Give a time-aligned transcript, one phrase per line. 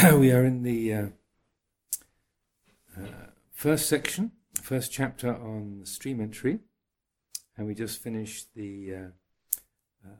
[0.14, 1.06] we are in the uh,
[2.96, 3.02] uh,
[3.52, 6.60] first section, first chapter on stream entry,
[7.56, 10.12] and we just finished the uh, uh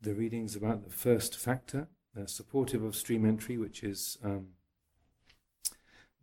[0.00, 1.88] the readings about the first factor,
[2.24, 4.46] supportive of stream entry, which is um,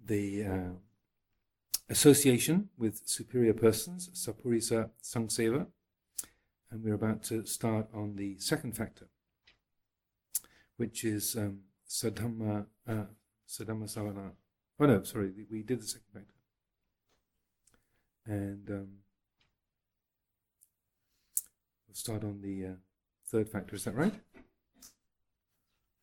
[0.04, 0.72] the uh,
[1.90, 5.68] association with superior persons, sappurisa sangseva,
[6.70, 9.08] and we're about to start on the second factor,
[10.76, 11.60] which is um,
[11.94, 13.04] Saddhamma, uh,
[13.48, 14.32] Saddhamma Savana.
[14.80, 16.34] Oh no, sorry, we did the second factor.
[18.26, 18.88] And um,
[21.88, 22.76] we'll start on the uh,
[23.28, 24.14] third factor, is that right?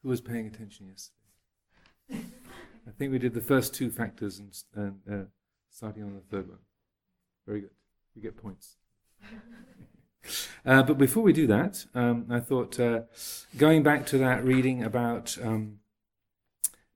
[0.04, 2.24] Who was paying attention yesterday?
[2.86, 5.24] I think we did the first two factors and, and uh,
[5.70, 6.58] starting on the third one.
[7.48, 7.70] Very good.
[8.14, 8.76] You get points.
[10.64, 13.02] Uh, but before we do that, um, I thought uh,
[13.56, 15.78] going back to that reading about um,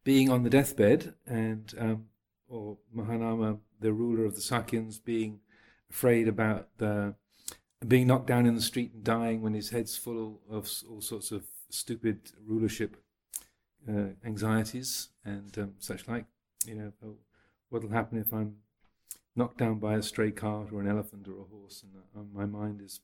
[0.05, 2.07] being on the deathbed and um,
[2.49, 5.41] or Mahanama, the ruler of the Sakyans, being
[5.91, 7.15] afraid about the,
[7.87, 11.33] being knocked down in the street and dying when his head's full of all sorts
[11.33, 12.97] of stupid rulership
[13.89, 16.27] uh, anxieties and um, such like.
[16.67, 17.17] You know, oh,
[17.69, 18.57] what'll happen if I'm
[19.37, 22.47] knocked down by a stray cart or an elephant or a horse, and uh, my
[22.47, 23.01] mind is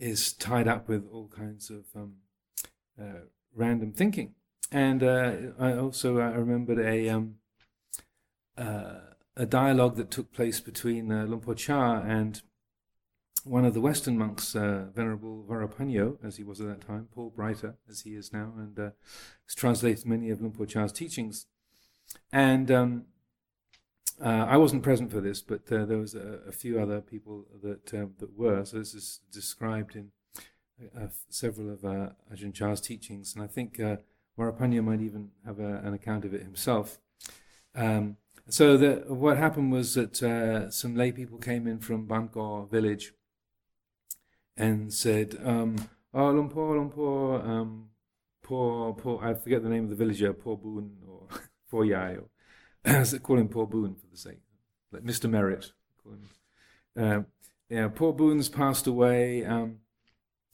[0.00, 2.14] is tied up with all kinds of um,
[3.00, 4.34] uh, random thinking.
[4.72, 7.36] And uh, I also I remembered a um,
[8.56, 9.00] uh,
[9.36, 12.42] a dialogue that took place between uh, Luang Por Chah and
[13.44, 17.32] one of the Western monks, uh, Venerable Varapanyo, as he was at that time, Paul
[17.34, 18.90] Breiter, as he is now, and uh,
[19.46, 21.46] has translated many of Luang Por Chah's teachings.
[22.32, 23.04] And um,
[24.22, 27.46] uh, I wasn't present for this, but uh, there was a, a, few other people
[27.62, 28.64] that um, that were.
[28.64, 30.10] So this is described in
[30.96, 33.96] uh, several of uh, Ajahn Chah's teachings, and I think uh,
[34.38, 36.98] Varapanyo might even have a, an account of it himself.
[37.74, 38.16] Um,
[38.48, 42.66] so the, what happened was that uh, some lay people came in from Bahn Gor
[42.66, 43.12] village
[44.56, 45.76] and said, um,
[46.12, 47.90] "Oh, Luang Por, Luang Por, um,
[48.42, 51.28] poor, poor, I forget the name of the villager, poor Boon or
[51.70, 52.29] poor Yai, or
[52.84, 54.40] call him Poor Boon for the sake,
[54.92, 55.28] like Mr.
[55.28, 55.72] Merritt.
[56.98, 57.20] Uh,
[57.68, 59.76] yeah, poor Boon's passed away, um,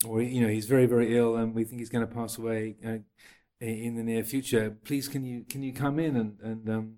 [0.06, 2.76] or you know he's very very ill, and we think he's going to pass away
[2.84, 2.98] uh,
[3.60, 4.76] in the near future.
[4.84, 6.94] Please, can you can you come in and and um,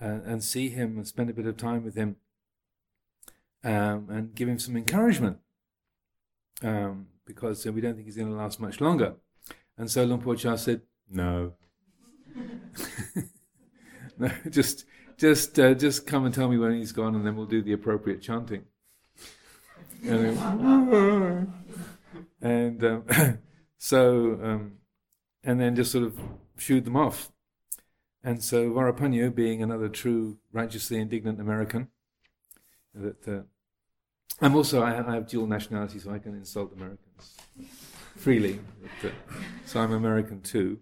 [0.00, 2.16] uh, and see him and spend a bit of time with him,
[3.64, 5.38] um, and give him some encouragement,
[6.62, 9.16] um, because we don't think he's going to last much longer.
[9.76, 11.54] And so Luang Por Chah said, "No."
[14.50, 14.84] Just
[15.18, 17.72] just uh, just come and tell me when he's gone, and then we'll do the
[17.72, 18.64] appropriate chanting.
[20.04, 21.52] And, then,
[22.42, 23.04] and um,
[23.78, 24.72] so um,
[25.42, 26.18] and then just sort of
[26.58, 27.32] shooed them off.
[28.22, 31.88] And so Varapanyo, being another true righteously indignant American,
[32.94, 33.42] that uh,
[34.40, 37.36] I'm also I, I, have dual nationality, so I can insult Americans
[38.16, 38.60] freely.
[39.00, 39.14] But, uh,
[39.64, 40.80] so I'm American too.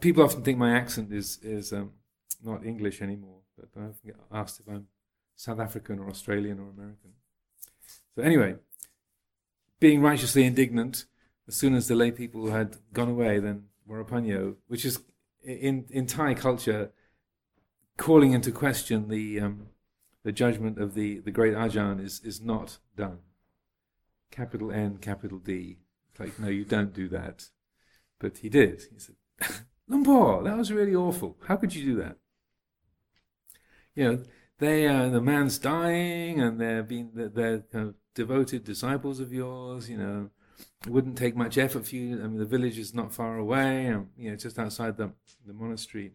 [0.00, 1.92] People often think my accent is is um,
[2.44, 4.86] not English anymore, but I often get asked if I'm
[5.36, 7.12] South African or Australian or American.
[8.14, 8.56] So anyway,
[9.80, 11.06] being righteously indignant,
[11.48, 15.00] as soon as the lay people had gone away, then Varapanyo, which is
[15.42, 16.92] in in Thai culture,
[17.96, 19.68] calling into question the um,
[20.24, 23.18] the judgment of the, the great Ajahn is, is not done.
[24.30, 25.78] Capital N, capital D.
[26.10, 27.50] It's like, no, you don't do that.
[28.18, 28.82] But he did.
[28.92, 29.16] He said,
[29.88, 31.36] Luang Por, that was really awful.
[31.46, 32.16] How could you do that?
[33.94, 34.22] You know,
[34.58, 39.90] they uh, the man's dying, and they're being they're kind of devoted disciples of yours.
[39.90, 40.30] You know,
[40.86, 42.22] it wouldn't take much effort for you.
[42.22, 43.86] I mean, the village is not far away.
[43.86, 45.12] And, you know, just outside the
[45.46, 46.12] the monastery.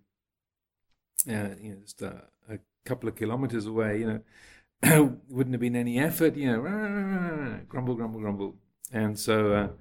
[1.28, 4.00] Uh, you know, just a, a couple of kilometers away.
[4.00, 4.24] You
[4.84, 6.36] know, wouldn't have been any effort.
[6.36, 8.56] You know, grumble, grumble, grumble.
[8.92, 9.72] And so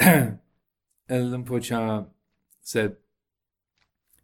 [0.00, 0.30] uh,
[1.44, 1.60] Por
[2.62, 2.96] said,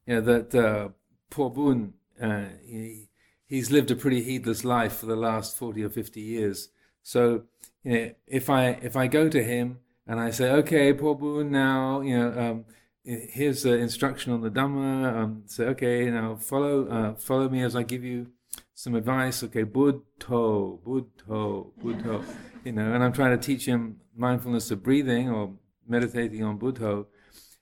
[0.06, 0.88] you know, that uh,
[1.30, 3.08] poor Boon, uh, he,
[3.52, 6.70] he's lived a pretty heedless life for the last 40 or 50 years.
[7.02, 7.42] So,
[7.84, 11.50] you know, if I if I go to him and I say, okay, poor Boon,
[11.50, 12.64] now, you know, um,
[13.04, 15.14] here's the instruction on the Dhamma.
[15.14, 18.28] Um, say, okay, now follow uh, follow me as I give you
[18.74, 19.42] some advice.
[19.44, 22.24] Okay, Buddho, Buddho, Buddho.
[22.64, 25.52] You know, and I'm trying to teach him mindfulness of breathing or
[25.86, 27.04] meditating on Buddho.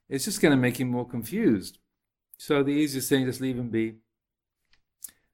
[0.08, 1.78] It's just going to make him more confused.
[2.36, 3.96] So the easiest thing, is just leave him be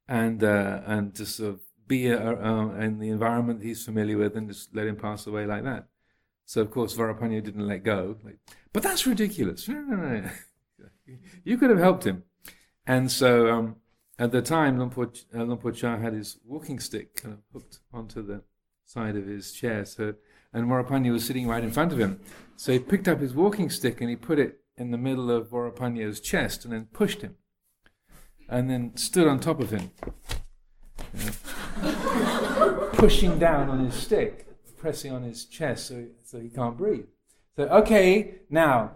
[0.08, 4.36] and uh, and just sort of be uh, uh, in the environment he's familiar with
[4.36, 5.86] and just let him pass away like that.
[6.44, 8.16] So of course Varapanyo didn't let go.
[8.24, 8.38] Like,
[8.72, 9.68] but that's ridiculous.
[9.68, 10.30] No, no, no.
[11.44, 12.24] you could have helped him.
[12.86, 13.76] And so um,
[14.18, 18.22] at the time, Luang Por, uh, Chah had his walking stick kind of hooked onto
[18.22, 18.42] the
[18.84, 19.84] side of his chair.
[19.84, 20.14] So,
[20.52, 22.20] and Varapanyo was sitting right in front of him.
[22.56, 25.50] So he picked up his walking stick and he put it in the middle of
[25.50, 27.36] Varapanyo's chest and then pushed him.
[28.48, 29.90] And then stood on top of him,
[31.12, 31.32] you know,
[32.92, 34.46] pushing down on his stick,
[34.76, 37.06] pressing on his chest so, so he can't breathe.
[37.56, 38.92] So, okay, now,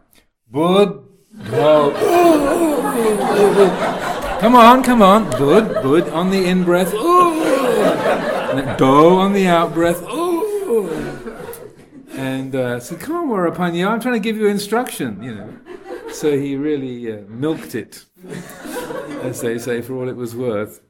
[0.50, 1.04] Bud,
[1.50, 1.92] go.
[4.40, 5.30] come on, come on.
[5.30, 6.92] Bud, Bud on the in breath.
[6.92, 6.98] Do
[9.18, 10.02] on the out breath.
[12.12, 15.54] And uh, said, come on, Varapanyo, I'm trying to give you instruction, you know.
[16.12, 18.04] So he really uh, milked it,
[19.22, 20.82] as they say, for all it was worth.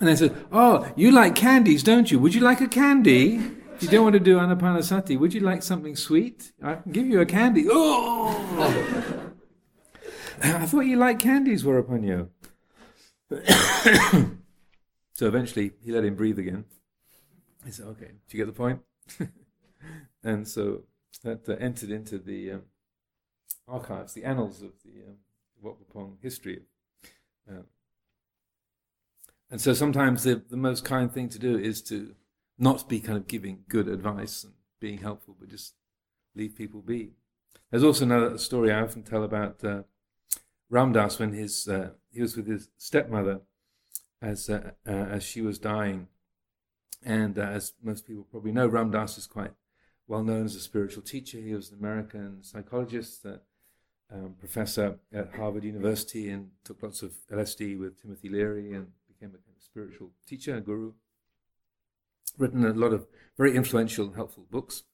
[0.00, 2.18] And they said, Oh, you like candies, don't you?
[2.18, 3.40] Would you like a candy?
[3.76, 6.52] If you don't want to do anapanasati, would you like something sweet?
[6.62, 7.66] I can give you a candy.
[7.68, 9.32] Oh!
[10.42, 12.28] I thought you liked candies, Varapanyo.
[15.12, 16.64] so eventually he let him breathe again.
[17.64, 18.80] He said, Okay, do you get the point?
[20.24, 20.84] and so
[21.22, 22.62] that uh, entered into the um,
[23.68, 25.16] archives, the annals of the um,
[25.60, 26.60] Wat Pong history.
[29.50, 32.14] And so sometimes the, the most kind thing to do is to
[32.58, 35.74] not be kind of giving good advice and being helpful, but just
[36.34, 37.12] leave people be.
[37.70, 39.82] There's also another story I often tell about uh,
[40.68, 43.40] Ram Dass when his uh, he was with his stepmother
[44.20, 46.08] as uh, uh as she was dying,
[47.04, 49.52] and uh, as most people probably know, Ram Dass is quite
[50.06, 51.38] well known as a spiritual teacher.
[51.38, 53.24] He was an American psychologist,
[54.12, 59.30] um, professor at Harvard University, and took lots of LSD with Timothy Leary and became
[59.30, 60.92] a kind of spiritual teacher, guru.
[62.38, 63.06] Written a lot of
[63.36, 64.84] very influential, and helpful books.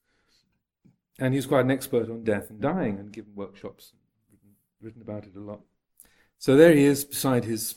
[1.19, 3.99] And he's quite an expert on death and dying and given workshops and
[4.31, 5.61] written, written about it a lot.
[6.37, 7.75] So there he is beside his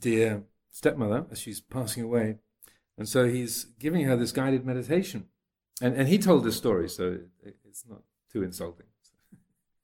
[0.00, 2.38] dear stepmother as she's passing away.
[2.98, 5.26] And so he's giving her this guided meditation.
[5.80, 8.86] And, and he told this story, so it, it's not too insulting.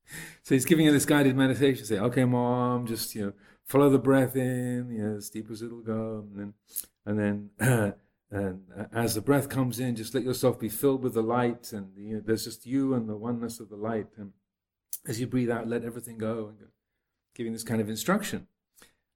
[0.42, 3.32] so he's giving her this guided meditation, say, okay, mom, just, you know,
[3.64, 6.24] follow the breath in, you know, as deep as it'll go.
[6.34, 6.54] And then,
[7.06, 7.94] and then
[8.30, 8.62] and
[8.92, 11.72] as the breath comes in, just let yourself be filled with the light.
[11.72, 14.08] And you know, there's just you and the oneness of the light.
[14.16, 14.32] And
[15.06, 16.48] as you breathe out, let everything go.
[16.48, 16.68] And
[17.34, 18.48] giving this kind of instruction.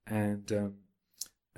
[0.07, 0.73] And, um,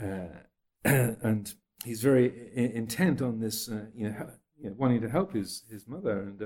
[0.01, 0.39] uh,
[0.83, 1.53] and
[1.85, 5.63] he's very I- intent on this, uh, you know, you know, wanting to help his
[5.69, 6.45] his mother, and uh,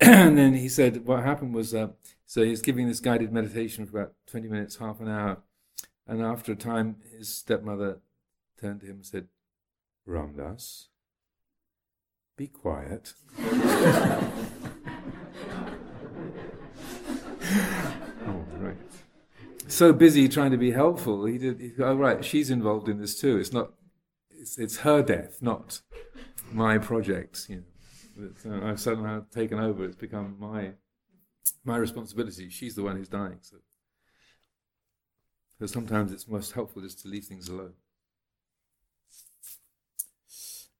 [0.00, 1.88] and then he said what happened was uh,
[2.24, 5.38] so he's giving this guided meditation for about twenty minutes, half an hour,
[6.06, 7.98] and after a time, his stepmother
[8.60, 9.28] turned to him and said,
[10.06, 10.88] "Ram Dass,
[12.36, 14.32] be quiet." oh,
[18.58, 18.76] right.
[19.66, 21.60] So busy trying to be helpful, he did.
[21.60, 23.38] He, oh, right, she's involved in this too.
[23.38, 23.72] It's not.
[24.30, 25.80] It's, it's her death, not
[26.52, 27.62] my project, you know,
[28.18, 29.84] that uh, I've somehow taken over.
[29.84, 30.72] It's become my
[31.64, 32.50] my responsibility.
[32.50, 33.38] She's the one who's dying.
[33.40, 33.56] So,
[35.58, 37.74] so sometimes it's most helpful just to leave things alone.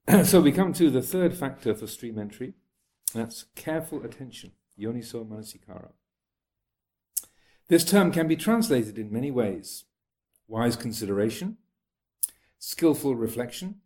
[0.25, 2.55] so we come to the third factor for stream entry.
[3.15, 5.91] That's careful attention, yoniso manasikara.
[7.69, 9.85] This term can be translated in many ways
[10.47, 11.59] wise consideration,
[12.59, 13.77] skillful reflection,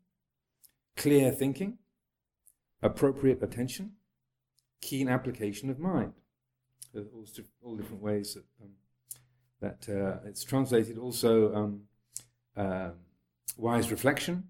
[0.96, 1.78] clear thinking,
[2.82, 3.92] appropriate attention,
[4.80, 6.12] keen application of mind.
[6.94, 7.26] All,
[7.62, 8.70] all different ways that, um,
[9.60, 10.98] that uh, it's translated.
[10.98, 11.82] Also, um,
[12.56, 12.90] uh,
[13.56, 14.48] wise reflection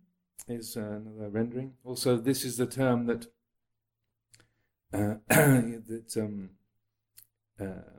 [0.49, 1.75] is uh, another rendering.
[1.85, 3.27] Also, this is the term that
[4.93, 6.51] uh, that um,
[7.61, 7.99] uh,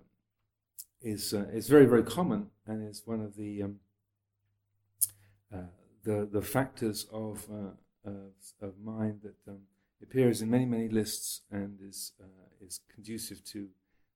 [1.02, 3.80] is uh, is very very common and is one of the um,
[6.04, 7.48] the the factors of
[8.06, 9.62] of, of mind that um,
[10.04, 13.70] appears in many, many lists and is, uh, is conducive to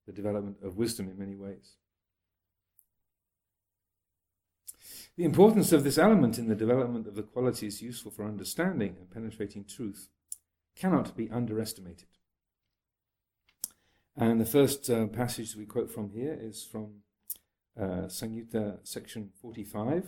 [0.06, 1.76] the development of wisdom in many ways.
[5.18, 9.10] The importance of this element in the development of the qualities useful for understanding and
[9.10, 10.10] penetrating truth
[10.76, 12.08] cannot be underestimated.
[14.16, 17.02] And the first uh, passage we quote from here is from
[17.80, 20.06] uh, section 45.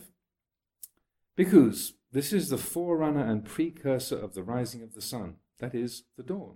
[1.38, 6.04] Bhikkhus, this is the forerunner and precursor of the rising of the sun, that is,
[6.18, 6.56] the dawn.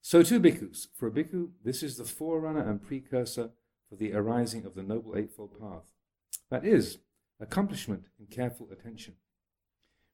[0.00, 3.50] So too, bhikkhus, for a bhikkhu, this is the forerunner and precursor
[3.88, 5.92] for the arising of the Noble Eightfold Path.
[6.50, 6.98] That is,
[7.40, 9.14] accomplishment in careful attention.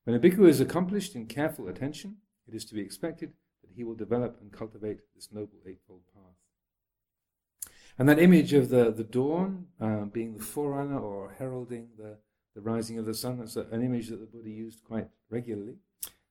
[0.05, 2.17] When a bhikkhu is accomplished in careful attention,
[2.47, 3.33] it is to be expected
[3.63, 7.73] that he will develop and cultivate this Noble Eightfold Path.
[7.99, 12.19] And that image of the, the dawn uh, being the forerunner or heralding the,
[12.55, 15.77] the rising of the sun, that's an image that the Buddha used quite regularly.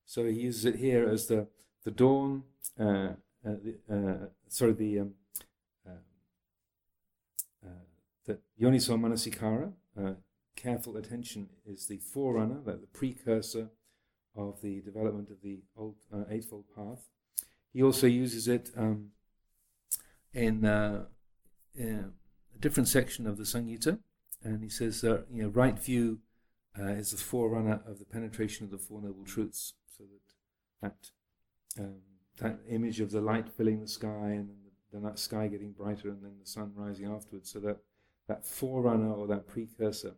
[0.07, 1.47] So he uses it here as the,
[1.83, 2.43] the dawn,
[2.79, 3.09] uh,
[3.45, 4.13] uh, uh,
[4.47, 5.11] sorry, the, um,
[5.85, 5.91] uh,
[7.65, 7.69] uh,
[8.25, 9.73] the yoniso manasikara,
[10.55, 13.67] careful attention is the forerunner, like the precursor
[14.33, 15.97] of the development of the old
[16.29, 17.09] Eightfold Path.
[17.73, 19.09] He also uses it um,
[20.33, 21.07] in a
[22.59, 23.99] different section of the Samyutta,
[24.41, 26.19] and he says, uh, you know, right view
[26.79, 29.73] uh, is the forerunner of the penetration of the Four Noble Truths.
[29.97, 30.03] So
[30.81, 30.91] that
[31.77, 31.95] that, um,
[32.39, 34.49] that image of the light filling the sky and
[34.91, 37.51] then that sky getting brighter and then the sun rising afterwards.
[37.51, 37.77] So that
[38.27, 40.15] that forerunner or that precursor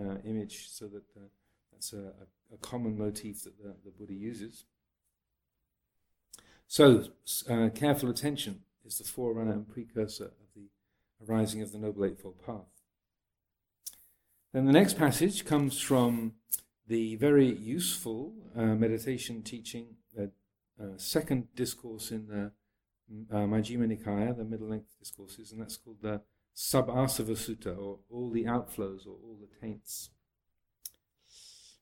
[0.00, 0.68] uh, image.
[0.70, 1.28] So that uh,
[1.72, 2.12] that's a,
[2.52, 4.64] a, common motif that the, the Buddha uses.
[6.66, 7.04] So
[7.48, 10.68] uh, careful attention is the forerunner and precursor of the
[11.26, 12.68] arising of the Noble Eightfold Path.
[14.52, 16.34] Then the next passage comes from
[16.90, 20.32] the very useful uh, meditation teaching, the
[20.82, 22.50] uh, second discourse in the
[23.32, 26.20] uh, Majjhima Nikaya, the middle length discourses, and that's called the
[26.54, 30.10] Sabbasava Sutta, or all the outflows, or all the taints.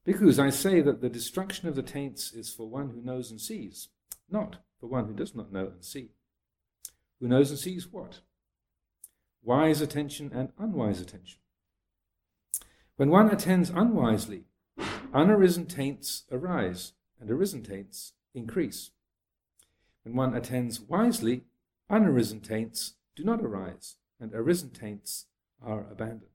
[0.07, 3.41] Bhikkhus, I say that the destruction of the taints is for one who knows and
[3.41, 3.89] sees,
[4.31, 6.11] not for one who does not know and see.
[7.19, 8.21] Who knows and sees what?
[9.43, 11.39] wise attention and unwise attention.
[12.97, 14.45] When one attends unwisely,
[15.13, 18.91] unarisen taints arise, and arisen taints increase.
[20.03, 21.45] When one attends wisely,
[21.91, 25.27] unarisen taints do not arise, and arisen taints
[25.63, 26.31] are abandoned.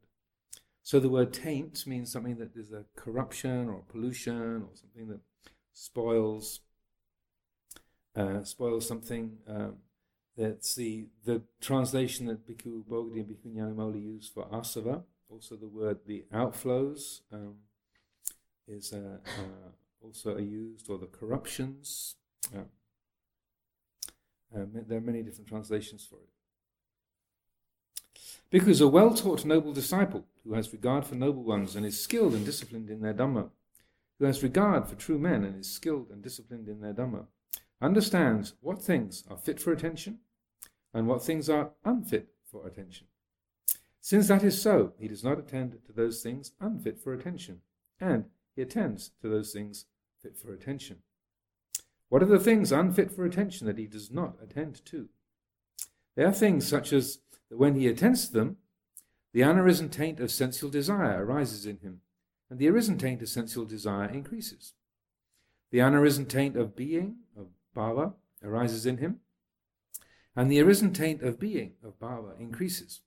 [0.81, 5.21] So the word taint means something that is a corruption or pollution or something that
[5.71, 6.59] spoils
[8.15, 9.37] uh, spoils something.
[9.47, 9.77] Um,
[10.37, 15.03] that's the, the translation that Bhikkhu Bodhi and Bhikkhu Nyanamoli use for asava.
[15.29, 17.55] Also, the word the outflows um,
[18.67, 19.17] is uh,
[20.01, 22.15] also used, or the corruptions.
[22.55, 22.61] Uh,
[24.87, 26.29] there are many different translations for it.
[28.49, 32.35] Because a well taught noble disciple who has regard for noble ones and is skilled
[32.35, 33.49] and disciplined in their Dhamma,
[34.19, 37.25] who has regard for true men and is skilled and disciplined in their Dhamma,
[37.81, 40.19] understands what things are fit for attention
[40.93, 43.07] and what things are unfit for attention.
[43.99, 47.61] Since that is so, he does not attend to those things unfit for attention,
[47.99, 49.85] and he attends to those things
[50.21, 50.97] fit for attention.
[52.09, 55.09] What are the things unfit for attention that he does not attend to?
[56.15, 57.19] They are things such as
[57.49, 58.57] that when he attends to them,
[59.33, 62.01] the unarisen taint of sensual desire arises in him,
[62.49, 64.73] and the arisen taint of sensual desire increases.
[65.71, 69.21] The unarisen taint of being, of bhava, arises in him,
[70.35, 73.01] and the arisen taint of being, of bhava, increases.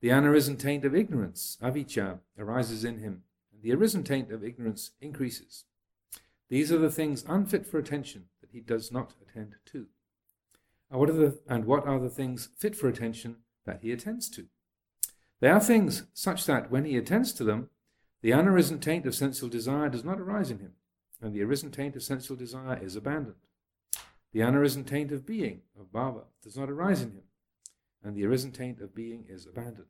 [0.00, 3.24] The unarisen taint of ignorance, avijja, arises in him,
[3.62, 5.64] the arisen taint of ignorance increases.
[6.48, 9.86] These are the things unfit for attention that he does not attend to.
[10.90, 14.28] And what are the, and what are the things fit for attention that he attends
[14.30, 14.46] to?
[15.40, 17.70] They are things such that when he attends to them,
[18.20, 20.72] the unarisen taint of sensual desire does not arise in him,
[21.20, 23.36] and the arisen taint of sensual desire is abandoned.
[24.32, 27.24] The unarisen taint of being, of bhava, does not arise in him,
[28.04, 29.86] and the arisen taint of being is abandoned.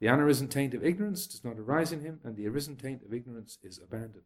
[0.00, 3.14] The unarisen taint of ignorance does not arise in him, and the arisen taint of
[3.14, 4.24] ignorance is abandoned.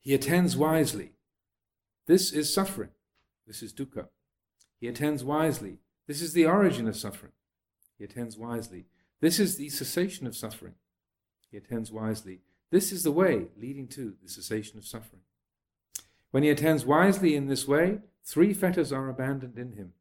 [0.00, 1.12] He attends wisely.
[2.06, 2.90] This is suffering.
[3.46, 4.08] This is dukkha.
[4.80, 5.78] He attends wisely.
[6.06, 7.32] This is the origin of suffering.
[7.98, 8.86] He attends wisely.
[9.20, 10.74] This is the cessation of suffering.
[11.50, 12.40] He attends wisely.
[12.70, 15.22] This is the way leading to the cessation of suffering.
[16.30, 19.92] When he attends wisely in this way, three fetters are abandoned in him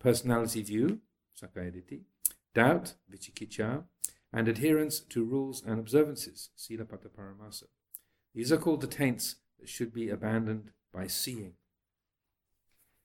[0.00, 0.98] personality view,
[1.40, 2.00] sakkayaditthi,
[2.54, 3.84] doubt, vicikiccha,
[4.32, 7.64] and adherence to rules and observances, silabbata paramasa.
[8.34, 11.54] These are called the taints that should be abandoned by seeing.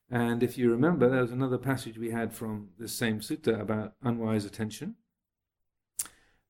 [0.10, 3.96] And if you remember, there was another passage we had from this same sutta about
[4.04, 4.96] unwise attention.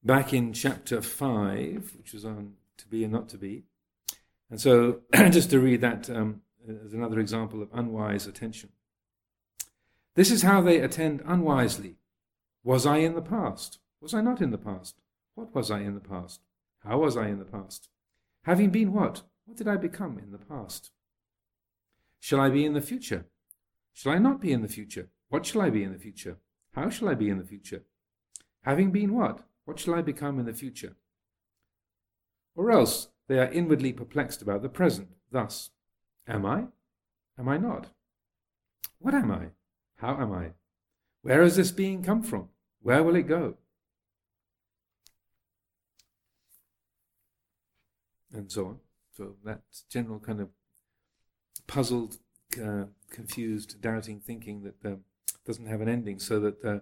[0.03, 3.63] Back in chapter 5, which was on to be and not to be,
[4.49, 6.41] and so, just to read that um,
[6.85, 8.69] as another example of unwise attention.
[10.15, 11.97] This is how they attend unwisely.
[12.65, 13.77] Was I in the past?
[14.01, 14.95] Was I not in the past?
[15.35, 16.41] What was I in the past?
[16.79, 17.89] How was I in the past?
[18.41, 19.21] Having been what?
[19.45, 20.89] What did I become in the past?
[22.19, 23.27] Shall I be in the future?
[23.93, 25.09] Shall I not be in the future?
[25.29, 26.37] What shall I be in the future?
[26.73, 27.83] How shall I be in the future?
[28.63, 29.41] Having been what?
[29.65, 30.95] What shall I become in the future?
[32.55, 35.09] Or else, they are inwardly perplexed about the present.
[35.31, 35.69] Thus,
[36.27, 36.63] am I?
[37.37, 37.91] Am I not?
[38.97, 39.49] What am I?
[39.97, 40.53] How am I?
[41.21, 42.49] Where has this being come from?
[42.85, 43.55] Where will it go?
[48.31, 48.79] And so on.
[49.17, 50.49] So that general kind of
[51.65, 52.17] puzzled,
[52.63, 54.97] uh, confused, doubting thinking that uh,
[55.47, 56.79] doesn't have an ending, so that uh,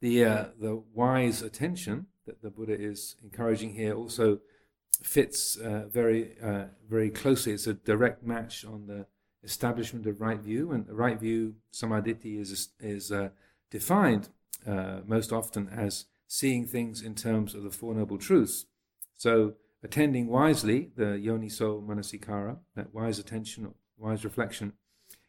[0.00, 4.38] the uh, the wise attention that the Buddha is encouraging here also
[5.02, 7.54] fits uh, very uh, very closely.
[7.54, 9.06] It's a direct match on the
[9.42, 13.30] establishment of right view, and the right view sammaditthi is is uh,
[13.68, 14.28] defined
[14.66, 18.66] uh, most often as seeing things in terms of the Four Noble Truths.
[19.16, 24.72] So attending wisely, the yoniso manasikara, that wise attention, wise reflection,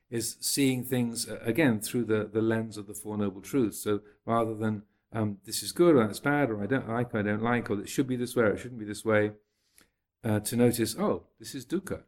[0.09, 3.79] is seeing things uh, again through the, the lens of the Four Noble Truths.
[3.79, 7.19] So rather than um, this is good or that's bad or I don't like or
[7.19, 9.31] I don't like or it should be this way or it shouldn't be this way,
[10.23, 12.01] uh, to notice, oh, this is dukkha.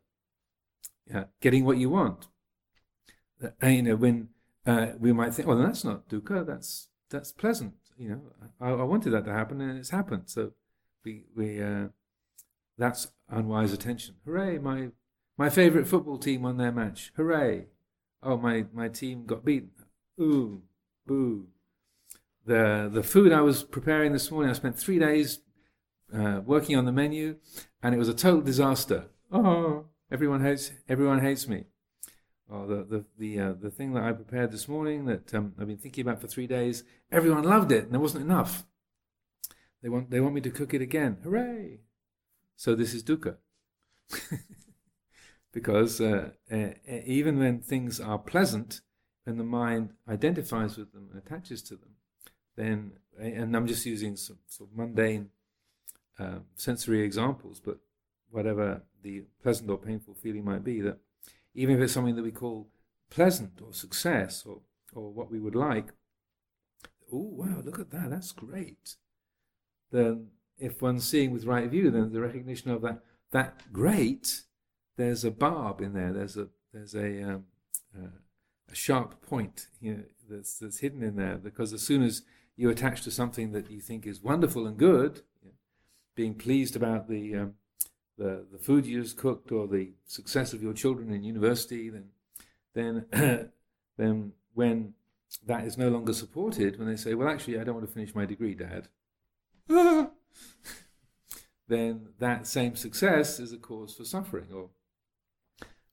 [1.09, 2.27] Yeah, getting what you want.
[3.41, 4.29] Uh, you know, when
[4.65, 7.73] uh, we might think, well, that's not dukkha, that's that's pleasant.
[7.97, 8.21] You know,
[8.61, 10.23] I, I, wanted that to happen and it's happened.
[10.25, 10.51] So
[11.03, 11.87] we we uh,
[12.77, 14.15] that's unwise attention.
[14.25, 14.59] Hooray!
[14.59, 14.89] My
[15.37, 17.11] my favorite football team won their match.
[17.15, 17.67] Hooray!
[18.21, 19.71] Oh, my my team got beaten.
[20.19, 20.61] Ooh,
[21.05, 21.47] boo.
[22.45, 25.39] The the food I was preparing this morning, I spent three days
[26.13, 27.37] uh, working on the menu,
[27.81, 29.05] and it was a total disaster.
[29.31, 31.65] Oh, everyone hates everyone hates me.
[32.49, 35.67] Oh, the the the uh, the thing that I prepared this morning that um, I've
[35.67, 38.65] been thinking about for three days, everyone loved it, and there wasn't enough.
[39.83, 41.17] They want they want me to cook it again.
[41.23, 41.81] Hooray!
[42.55, 43.37] So this is dukkha.
[45.51, 48.81] because uh, uh, even when things are pleasant,
[49.25, 51.95] and the mind identifies with them and attaches to them,
[52.55, 55.31] then and I'm just using some sort of mundane
[56.17, 57.79] uh, sensory examples, but
[58.29, 60.99] whatever the pleasant or painful feeling might be, that
[61.57, 62.69] even if it's something that we call
[63.09, 64.61] pleasant or success or,
[64.93, 65.87] or what we would like,
[67.11, 68.95] oh, wow, look at that, that's great.
[69.91, 70.27] Then
[70.59, 72.99] if one's seeing with right view, then the recognition of that,
[73.31, 74.43] that great,
[74.97, 77.45] there's a barb in there, there's a, there's a, um,
[77.97, 78.19] uh,
[78.71, 82.21] a sharp point you know, that's, that's hidden in there, because as soon as
[82.55, 85.21] you attach to something that you think is wonderful and good,
[86.15, 87.53] being pleased about the, um,
[88.17, 92.05] the, the food you just cooked or the success of your children in university, then,
[92.73, 93.05] then,
[93.97, 94.93] then when
[95.45, 98.15] that is no longer supported, when they say, well, actually, I don't want to finish
[98.15, 98.87] my degree, Dad,
[101.67, 104.69] then that same success is a cause for suffering, or,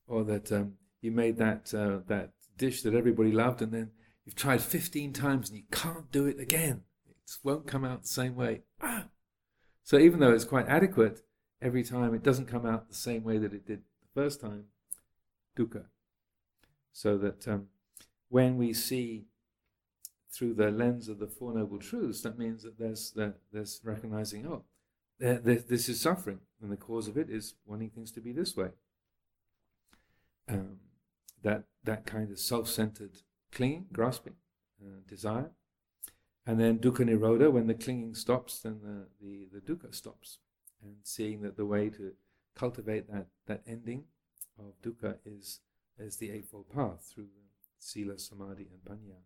[0.07, 3.91] or that um, you made that, uh, that dish that everybody loved, and then
[4.25, 6.83] you've tried 15 times and you can't do it again.
[7.07, 8.63] It won't come out the same way.
[8.81, 9.07] Ah!
[9.83, 11.21] So even though it's quite adequate,
[11.65, 14.67] every time it doesn't come out the same way that it did the first time,
[15.59, 15.87] dukkha.
[16.93, 17.69] So that um,
[18.29, 19.25] when we see
[20.31, 24.47] through the lens of the Four Noble Truths, that means that there's, that there's recognizing,
[24.47, 24.65] oh,
[25.19, 28.33] there, there, this is suffering, and the cause of it is wanting things to be
[28.33, 28.69] this way.
[30.49, 30.81] Um,
[31.43, 33.19] that, that kind of self centered
[33.53, 34.35] clinging, grasping,
[34.85, 35.51] uh, desire,
[36.47, 40.39] and then dukkha nirodha, when the clinging stops, then the, the, the dukkha stops.
[40.83, 42.13] And seeing that the way to
[42.55, 44.05] cultivate that, that ending
[44.59, 45.61] of dukkha is,
[45.99, 47.29] is the Eightfold Path through
[47.79, 49.17] sila, samadhi, and panya.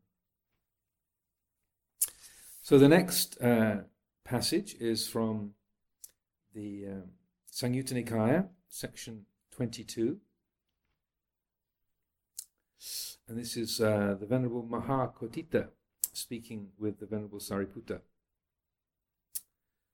[2.62, 3.82] So the next uh,
[4.24, 5.54] passage is from
[6.54, 7.02] the um,
[7.50, 10.18] Samyutta Nikaya, section 22.
[13.28, 15.68] And this is uh, the Venerable Mahakotthita
[16.12, 18.00] speaking with the Venerable Sariputta.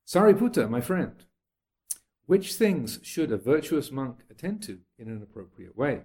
[0.06, 1.24] Sariputta, my friend,
[2.26, 6.02] which things should a virtuous monk attend to in an appropriate way?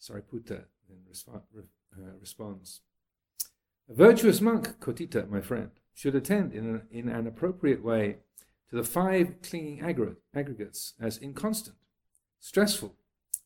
[0.00, 2.80] Sariputta then resp- uh, responds
[3.88, 8.18] A virtuous monk, Kotthita, my friend, should attend in an, in an appropriate way
[8.70, 9.80] to the five clinging
[10.34, 11.76] aggregates as inconstant,
[12.40, 12.96] stressful,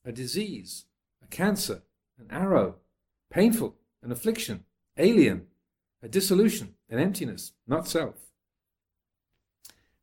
[0.05, 0.87] a disease,
[1.23, 1.83] a cancer,
[2.19, 2.77] an arrow,
[3.31, 4.65] painful, an affliction,
[4.97, 5.47] alien,
[6.03, 8.30] a dissolution, an emptiness, not self.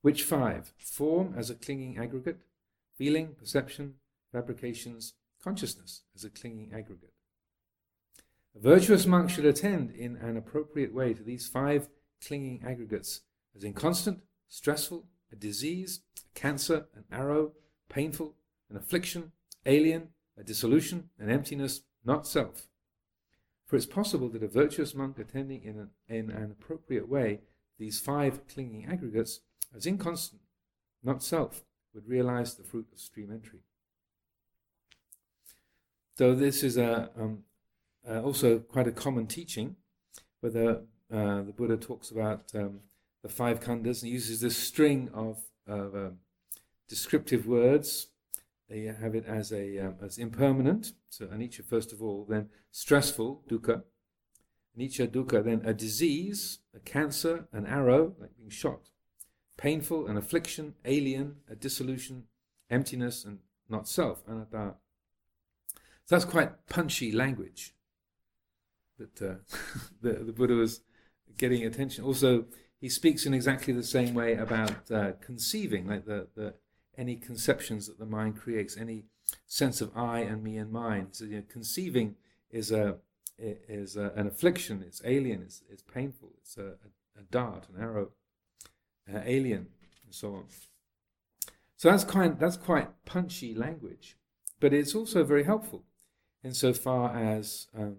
[0.01, 0.73] Which five?
[0.77, 2.37] Form as a clinging aggregate,
[2.95, 3.95] feeling, perception,
[4.31, 7.13] fabrications, consciousness as a clinging aggregate.
[8.55, 11.89] A virtuous monk should attend in an appropriate way to these five
[12.25, 13.21] clinging aggregates
[13.55, 17.53] as inconstant, stressful, a disease, a cancer, an arrow,
[17.89, 18.35] painful,
[18.69, 19.31] an affliction,
[19.65, 22.67] alien, a dissolution, an emptiness, not self.
[23.65, 27.41] For it's possible that a virtuous monk attending in an, in an appropriate way
[27.77, 29.41] these five clinging aggregates
[29.75, 30.41] as inconstant,
[31.03, 33.59] not self, would realize the fruit of stream entry.
[36.17, 37.43] So this is a, um,
[38.09, 39.75] uh, also quite a common teaching,
[40.39, 40.69] where the,
[41.13, 42.81] uh, the Buddha talks about um,
[43.21, 46.17] the five khandhas and uses this string of, of um,
[46.87, 48.07] descriptive words.
[48.69, 53.43] They have it as a um, as impermanent, so anicca first of all, then stressful,
[53.49, 53.83] dukkha,
[54.77, 58.89] anicca dukkha, then a disease, a cancer, an arrow, like being shot,
[59.57, 62.23] painful, an affliction, alien, a dissolution,
[62.69, 63.39] emptiness, and
[63.69, 64.75] not self, anatta.
[66.05, 67.73] So that's quite punchy language
[68.97, 69.35] that uh,
[70.01, 70.81] the, the Buddha was
[71.37, 72.03] getting attention.
[72.03, 72.45] Also,
[72.79, 76.53] he speaks in exactly the same way about uh, conceiving, like the, the
[76.97, 79.05] any conceptions that the mind creates, any
[79.45, 81.07] sense of I and me and mine.
[81.11, 82.15] So you know, conceiving
[82.51, 82.97] is a
[83.39, 84.83] is a, an affliction.
[84.85, 85.41] It's alien.
[85.43, 86.29] It's, it's painful.
[86.39, 88.09] It's a, a, a dart, an arrow,
[89.13, 89.67] uh, alien,
[90.03, 90.43] and so on.
[91.75, 94.17] So that's quite that's quite punchy language,
[94.59, 95.83] but it's also very helpful
[96.43, 97.97] insofar as um,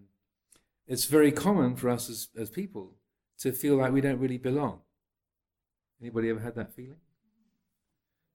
[0.86, 2.94] it's very common for us as, as people
[3.38, 4.80] to feel like we don't really belong.
[6.00, 7.00] Anybody ever had that feeling?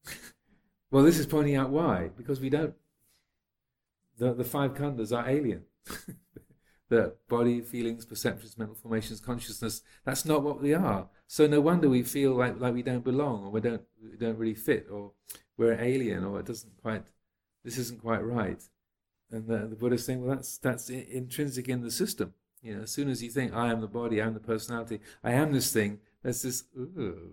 [0.91, 2.09] well, this is pointing out why.
[2.15, 2.75] Because we don't.
[4.17, 5.63] The, the five khandhas are alien.
[6.93, 11.07] the body, feelings, perceptions, mental formations, consciousness, that's not what we are.
[11.27, 14.37] So no wonder we feel like, like we don't belong or we don't, we don't
[14.37, 15.11] really fit or
[15.57, 17.03] we're alien or it doesn't quite,
[17.63, 18.61] this isn't quite right.
[19.31, 22.33] And the, the Buddha is saying, well, that's, that's intrinsic in the system.
[22.61, 24.99] You know, as soon as you think, I am the body, I am the personality,
[25.23, 27.31] I am this thing, there's this, ooh,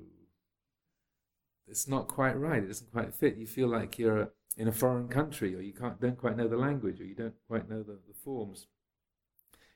[1.68, 2.62] it's not quite right.
[2.62, 3.36] It doesn't quite fit.
[3.36, 6.56] You feel like you're in a foreign country, or you can't, don't quite know the
[6.56, 8.66] language, or you don't quite know the, the forms.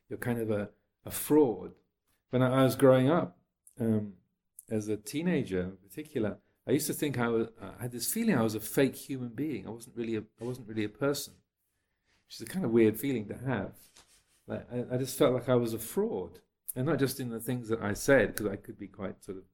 [0.09, 0.71] You're kind of a,
[1.05, 1.73] a fraud.
[2.31, 3.39] When I, was growing up,
[3.81, 4.15] um,
[4.71, 7.49] as a teenager in particular, I used to think I was.
[7.61, 9.67] I had this feeling I was a fake human being.
[9.67, 10.23] I wasn't really a.
[10.41, 11.35] I wasn't really a person,
[12.27, 13.73] which is a kind of weird feeling to have.
[14.47, 16.41] Like, I, I, just felt like I was a fraud,
[16.75, 19.39] and not just in the things that I said, because I could be quite sort
[19.39, 19.45] of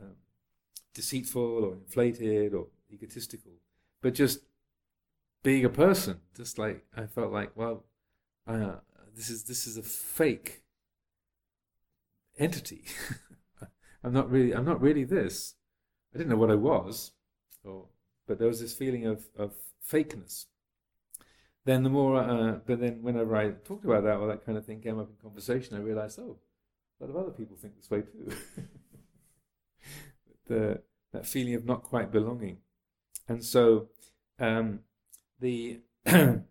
[0.00, 0.14] um,
[0.94, 3.52] deceitful or inflated or egotistical,
[4.02, 4.40] but just
[5.42, 6.20] being a person.
[6.36, 7.84] Just like I felt like, well,
[8.46, 8.76] uh,
[9.16, 10.62] this is this is a fake
[12.38, 12.84] entity.
[14.04, 15.54] I'm not really I'm not really this.
[16.14, 17.12] I didn't know what I was,
[17.64, 17.86] or
[18.28, 20.46] but there was this feeling of of fakeness
[21.66, 24.64] then the more, uh, but then whenever I talked about that or that kind of
[24.64, 26.38] thing came up in conversation, I realized, oh,
[27.00, 28.32] a lot of other people think this way too.
[30.46, 30.80] the,
[31.12, 32.58] that feeling of not quite belonging.
[33.28, 33.88] And so
[34.38, 34.78] um,
[35.40, 36.44] the, the,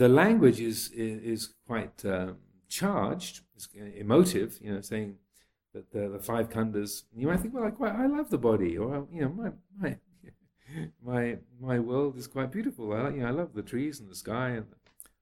[0.00, 2.38] the language is, is quite um,
[2.70, 5.16] charged, it's emotive, you know, saying,
[5.74, 8.78] that the, the five khandhas, you might think, well, I quite, I love the body,
[8.78, 9.96] or you know, my my
[11.04, 12.92] my my world is quite beautiful.
[12.94, 14.66] I you know, I love the trees and the sky and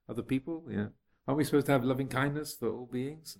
[0.08, 0.62] other people.
[0.70, 0.88] You know,
[1.26, 3.36] aren't we supposed to have loving kindness for all beings?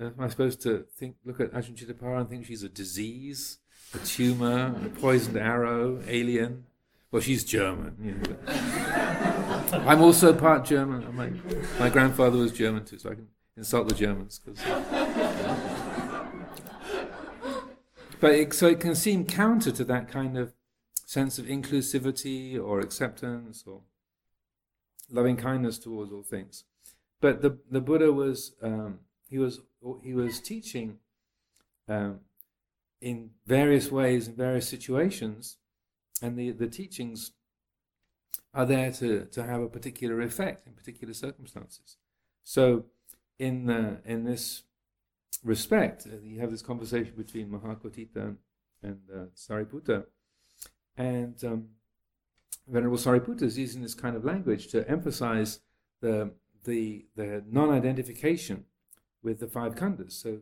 [0.00, 3.58] Uh, am I supposed to think, look at Ajahn Cittapala and think she's a disease,
[3.94, 6.64] a tumor, a poisoned arrow, alien?
[7.12, 7.96] Well, she's German.
[8.02, 11.14] You know, I'm also part German.
[11.14, 11.30] My,
[11.78, 14.62] my grandfather was German too, so I can insult the Germans because.
[18.20, 20.52] But it, so it can seem counter to that kind of
[20.94, 23.80] sense of inclusivity or acceptance or
[25.08, 26.64] loving kindness towards all things.
[27.20, 29.60] But the the Buddha was um, he was
[30.02, 30.98] he was teaching
[31.88, 32.20] um,
[33.00, 35.56] in various ways in various situations,
[36.20, 37.32] and the the teachings
[38.52, 41.96] are there to to have a particular effect in particular circumstances.
[42.42, 42.86] So
[43.38, 44.64] in the, in this
[45.42, 48.36] respect, uh, you have this conversation between Mahakotthita
[48.82, 50.04] and uh, Sariputta,
[50.96, 51.68] and um,
[52.68, 55.60] Venerable Sariputta is using this kind of language to emphasize
[56.00, 56.32] the
[56.64, 58.64] the the non-identification
[59.22, 60.12] with the five khandhas.
[60.12, 60.40] So,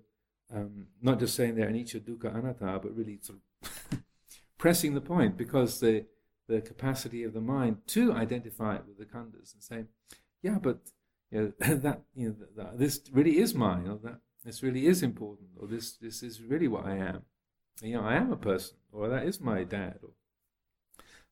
[0.55, 3.99] um, not just saying they're anicca, dukkha, anatta, but really sort of
[4.59, 6.07] pressing the point because the
[6.49, 9.85] the capacity of the mind to identify with the khandhas and say,
[10.43, 10.79] yeah, but
[11.31, 15.03] you know, that you know that, this really is mine, or that this really is
[15.03, 17.23] important, or this this is really what I am.
[17.83, 20.11] You know, I am a person, or that is my dad, or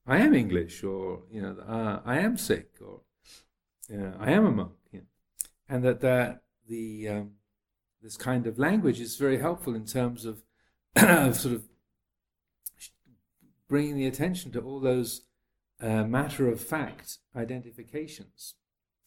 [0.06, 3.00] I am English, or you know, uh, I am sick, or
[3.90, 5.06] I am a monk, you know.
[5.68, 7.30] and that that the um,
[8.02, 10.42] this kind of language is very helpful in terms of
[11.34, 11.64] sort of
[13.68, 15.22] bringing the attention to all those
[15.80, 18.54] uh, matter of fact identifications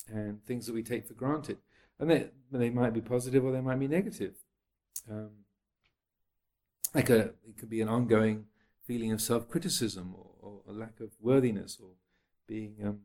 [0.08, 1.58] and things that we take for granted.
[2.00, 4.36] And they, they might be positive or they might be negative.
[5.10, 5.30] Um,
[6.94, 8.46] like a, it could be an ongoing
[8.86, 11.92] feeling of self criticism or, or, a lack of worthiness or
[12.48, 13.00] being um,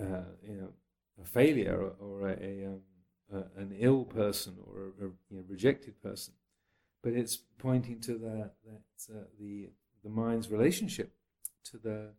[0.00, 0.68] uh, you know
[1.20, 2.80] a failure or, or a, a, um,
[3.32, 6.34] a, an ill person or a, you know, rejected person,
[7.02, 9.68] but it's pointing to the that uh, the
[10.02, 11.12] the mind's relationship
[11.64, 12.10] to the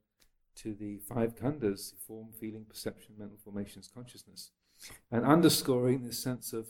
[0.56, 4.52] to the five khandhas: form, feeling, perception, mental formations, consciousness,
[5.12, 6.68] and underscoring this sense of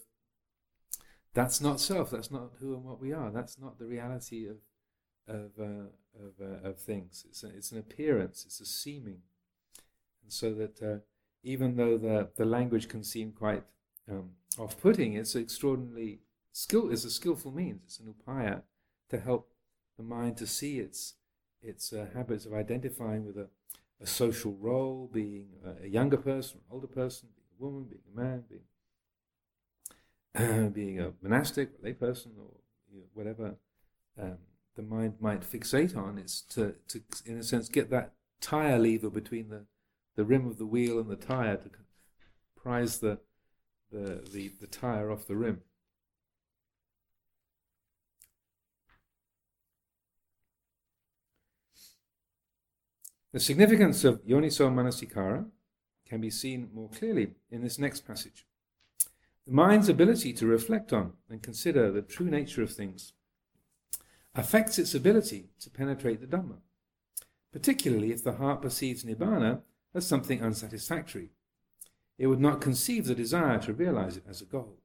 [1.33, 2.11] that's not self.
[2.11, 3.31] That's not who and what we are.
[3.31, 4.57] That's not the reality of
[5.27, 7.25] of uh, of, uh, of things.
[7.27, 8.43] It's a, it's an appearance.
[8.45, 9.21] It's a seeming,
[10.21, 10.97] and so that uh,
[11.43, 13.63] even though the the language can seem quite
[14.09, 16.19] um, off-putting, it's extraordinarily
[16.51, 16.91] skill.
[16.91, 17.81] It's a skillful means.
[17.85, 18.61] It's an upaya
[19.09, 19.52] to help
[20.03, 21.15] the mind to see its
[21.61, 23.47] its uh, habits of identifying with a,
[24.01, 28.01] a social role, being a, a younger person, an older person, being a woman, being
[28.11, 28.63] a man, being
[30.73, 32.51] being a monastic, a layperson, or
[32.91, 33.55] you know, whatever
[34.21, 34.37] um,
[34.75, 39.09] the mind might fixate on, is to, to, in a sense, get that tire lever
[39.09, 39.65] between the,
[40.15, 41.69] the rim of the wheel and the tire to
[42.61, 43.19] prise the,
[43.91, 45.61] the, the, the tire off the rim.
[53.33, 55.47] The significance of yoniso manasikara
[56.07, 58.45] can be seen more clearly in this next passage.
[59.47, 63.13] The mind's ability to reflect on and consider the true nature of things
[64.35, 66.57] affects its ability to penetrate the Dhamma,
[67.51, 69.61] particularly if the heart perceives Nibbana
[69.95, 71.29] as something unsatisfactory.
[72.19, 74.77] It would not conceive the desire to realize it as a goal.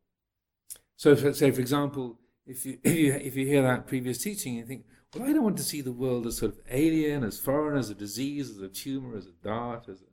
[0.97, 4.65] So, say, for example, if you, if you, if you hear that previous teaching, you
[4.65, 7.79] think, well, I don't want to see the world as sort of alien, as foreign,
[7.79, 10.05] as a disease, as a tumor, as a dart, as a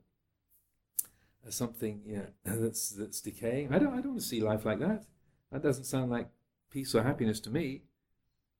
[1.46, 3.72] as something you know, that's that's decaying.
[3.72, 5.04] I don't I don't want to see life like that.
[5.52, 6.28] That doesn't sound like
[6.70, 7.82] peace or happiness to me.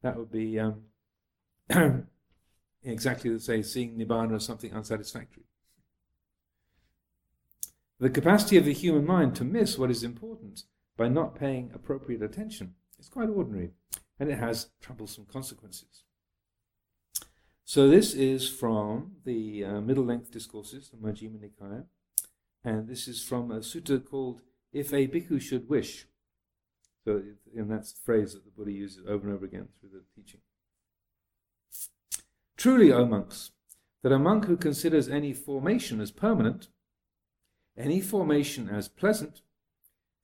[0.03, 0.83] That would be um,
[2.85, 5.45] exactly the same seeing nibbana as something unsatisfactory.
[7.99, 10.65] The capacity of the human mind to miss what is important
[10.97, 13.73] by not paying appropriate attention is quite ordinary,
[14.21, 16.05] and it has troublesome consequences.
[17.69, 21.87] So this is from the uh, middle-length discourses, the Majjhima Nikaya,
[22.63, 24.41] and this is from a sutta called
[24.73, 26.07] If a Bhikkhu Should Wish.
[27.05, 27.23] So,
[27.57, 30.43] and that's the phrase that the Buddha uses over and over again through the teaching.
[32.57, 33.51] Truly, O monks,
[34.05, 36.69] that a monk who considers any formation as permanent,
[37.77, 39.41] any formation as pleasant,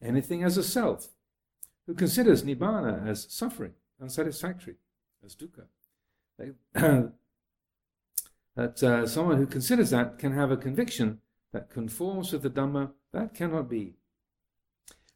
[0.01, 1.09] anything as a self,
[1.89, 4.77] who considers nibbana as suffering, unsatisfactory,
[5.25, 5.67] as dukkha,
[8.57, 11.21] that uh, someone who considers that can have a conviction
[11.53, 13.95] that conforms with the Dhamma, that cannot be.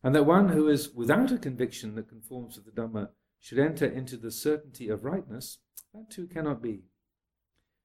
[0.03, 3.09] And that one who is without a conviction that conforms with the Dhamma
[3.41, 5.59] should enter into the certainty of rightness,
[5.95, 6.85] that too cannot be.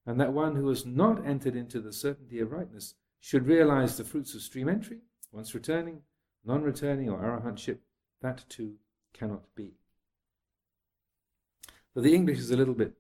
[0.06, 4.04] And that one who has not entered into the certainty of rightness should realize the
[4.04, 5.00] fruits of stream entry,
[5.32, 6.02] once returning,
[6.44, 7.78] non returning, or arahantship,
[8.22, 8.76] that too
[9.14, 9.76] cannot be.
[11.94, 12.94] But the English is a little bit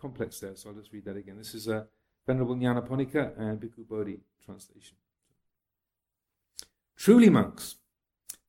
[0.00, 1.36] complex there, so I'll just read that again.
[1.36, 1.86] This is a
[2.26, 4.96] Venerable Nyanaponika and Bhikkhu Bodhi translation.
[6.96, 7.76] Truly, monks,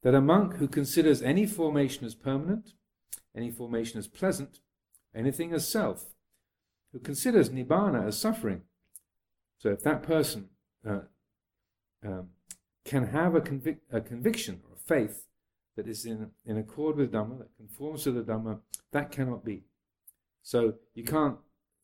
[0.01, 2.73] that a monk who considers any formation as permanent,
[3.35, 4.59] any formation as pleasant,
[5.13, 6.15] anything as self,
[6.91, 8.63] who considers nibbana as suffering,
[9.59, 10.49] so if that person
[10.87, 11.01] uh,
[12.03, 12.29] um,
[12.85, 15.27] can have a, convic- a, conviction or a faith
[15.75, 18.59] that is in, in accord with Dhamma, that conforms to the Dhamma,
[18.91, 19.63] that cannot be.
[20.43, 21.37] So you can't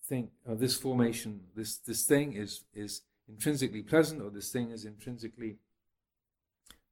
[0.04, 4.86] think of this formation, this this thing is is intrinsically pleasant, or this thing is
[4.86, 5.58] intrinsically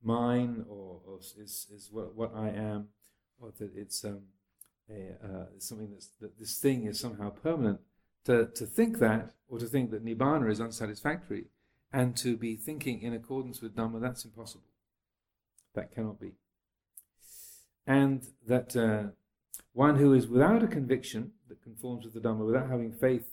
[0.01, 2.89] mine, or, or is is what, what I am,
[3.39, 4.23] or that it's um,
[4.89, 7.79] a, uh, something that's that this thing is somehow permanent.
[8.25, 11.45] To to think that, or to think that nibbana is unsatisfactory,
[11.91, 14.63] and to be thinking in accordance with Dhamma, that's impossible.
[15.75, 16.33] That cannot be.
[17.85, 19.11] And that uh,
[19.73, 23.29] one who is without a conviction that conforms with the Dhamma, without having faith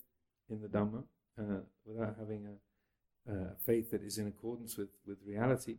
[0.49, 1.05] in the Dhamma,
[1.39, 5.77] uh, without having a, a, faith that is in accordance with, with reality,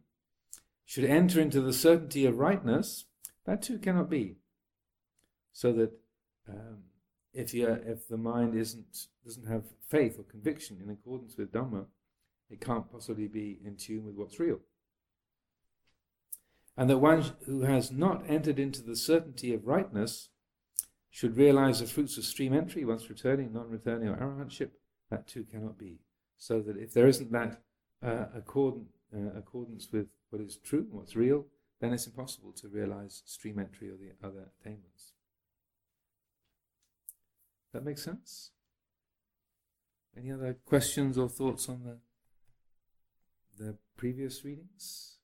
[0.85, 3.05] should enter into the certainty of rightness,
[3.45, 4.35] that too cannot be.
[5.51, 5.91] So that
[6.47, 6.83] um,
[7.33, 11.85] if, you, if the mind isn't, doesn't have faith or conviction in accordance with Dhamma,
[12.49, 14.59] it can't possibly be in tune with what's real.
[16.77, 20.29] And that one who has not entered into the certainty of rightness
[21.11, 24.69] should realize the fruits of stream entry once returning, non returning, or arahantship,
[25.09, 25.99] that too cannot be.
[26.37, 27.61] So that if there isn't that
[28.03, 31.45] uh, uh, accordance with what is true, and what's real,
[31.81, 35.13] then it's impossible to realize stream entry or the other attainments.
[37.73, 38.51] That makes sense?
[40.17, 41.97] Any other questions or thoughts on the
[43.63, 45.17] the previous readings?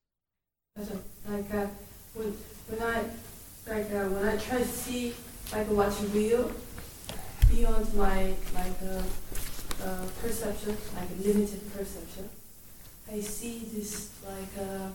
[0.76, 1.67] Like uh,
[2.13, 2.34] when
[2.67, 3.04] when I
[3.67, 5.13] like uh, when I try to see
[5.51, 6.51] like what's real
[7.49, 9.01] beyond my like uh,
[9.83, 12.29] uh, perception, like limited perception,
[13.12, 14.89] I see this like uh,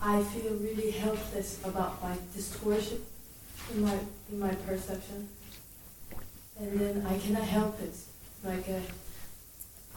[0.00, 2.98] I feel really helpless about my distortion
[3.72, 3.98] in my
[4.30, 5.28] in my perception,
[6.58, 7.94] and then I cannot help it.
[8.44, 8.80] Like uh,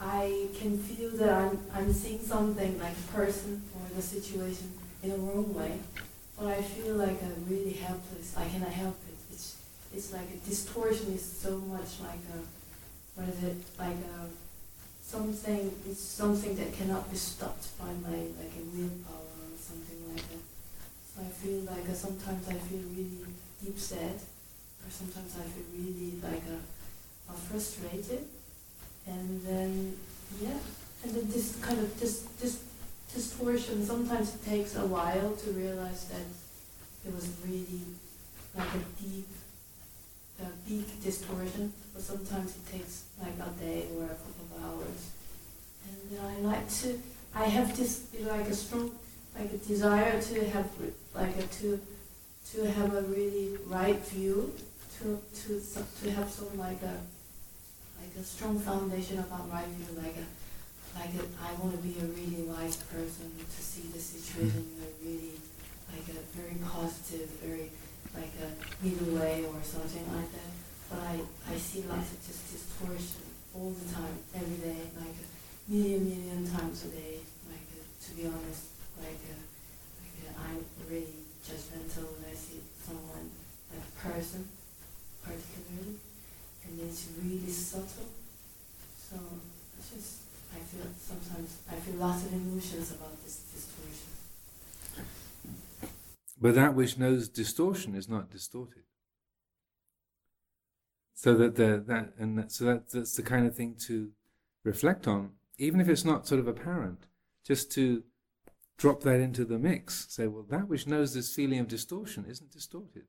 [0.00, 5.10] I can feel that I'm I'm seeing something like a person or the situation in
[5.10, 5.78] a wrong way,
[6.42, 8.34] but I feel like I'm really helpless.
[8.36, 9.14] I cannot help it.
[9.32, 9.56] It's
[9.94, 12.38] it's like a distortion is so much like a
[13.14, 14.26] what is it like a
[15.00, 20.26] something it's something that cannot be stopped by my like a willpower or something like
[20.34, 20.44] that.
[21.14, 23.22] So I feel like uh, sometimes I feel really
[23.62, 24.18] deep sad,
[24.82, 26.58] or sometimes I feel really like a,
[27.30, 28.26] uh, frustrated,
[29.06, 29.96] and then
[30.40, 30.58] yeah,
[31.04, 32.58] and then this kind of this this
[33.14, 33.84] distortion.
[33.84, 36.26] Sometimes it takes a while to realize that
[37.06, 37.80] it was really
[38.56, 39.28] like a deep,
[40.40, 45.10] a big distortion, but sometimes it takes like a day or a couple of hours.
[45.88, 47.00] And I like to,
[47.34, 48.90] I have this like a strong,
[49.38, 50.68] like a desire to have
[51.14, 51.80] like a, to,
[52.52, 54.52] to have a really right view,
[54.98, 55.60] to to
[56.02, 56.96] to have some like a,
[58.00, 60.26] like a strong foundation about right view, like a
[60.94, 64.78] like a, I want to be a really wise person to see the situation in
[64.84, 65.36] a really
[65.92, 67.70] like a very positive, very
[68.14, 68.48] like a
[68.84, 70.52] middle way or something like that.
[70.88, 71.14] But I,
[71.52, 73.24] I see lots of just distortion
[73.54, 75.26] all the time, every day, like a
[75.70, 77.20] million, million times a day.
[77.48, 79.36] Like a, to be honest, like a,
[80.00, 83.30] like a, I'm really judgmental when I see someone,
[83.72, 84.48] like a person,
[85.22, 85.96] particularly,
[86.64, 88.08] and it's really subtle.
[88.96, 89.16] So
[90.54, 94.08] I feel sometimes I feel lots of emotions about this distortion.
[96.40, 98.82] But that which knows distortion is not distorted.
[101.14, 104.10] So that the, that and that, so that that's the kind of thing to
[104.64, 107.06] reflect on, even if it's not sort of apparent,
[107.46, 108.02] just to
[108.76, 110.06] drop that into the mix.
[110.10, 113.04] Say, well, that which knows this feeling of distortion isn't distorted.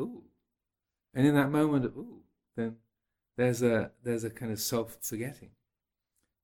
[0.00, 0.24] Ooh,
[1.14, 2.22] and in that moment ooh,
[2.56, 2.76] then
[3.36, 5.50] there's a there's a kind of self forgetting.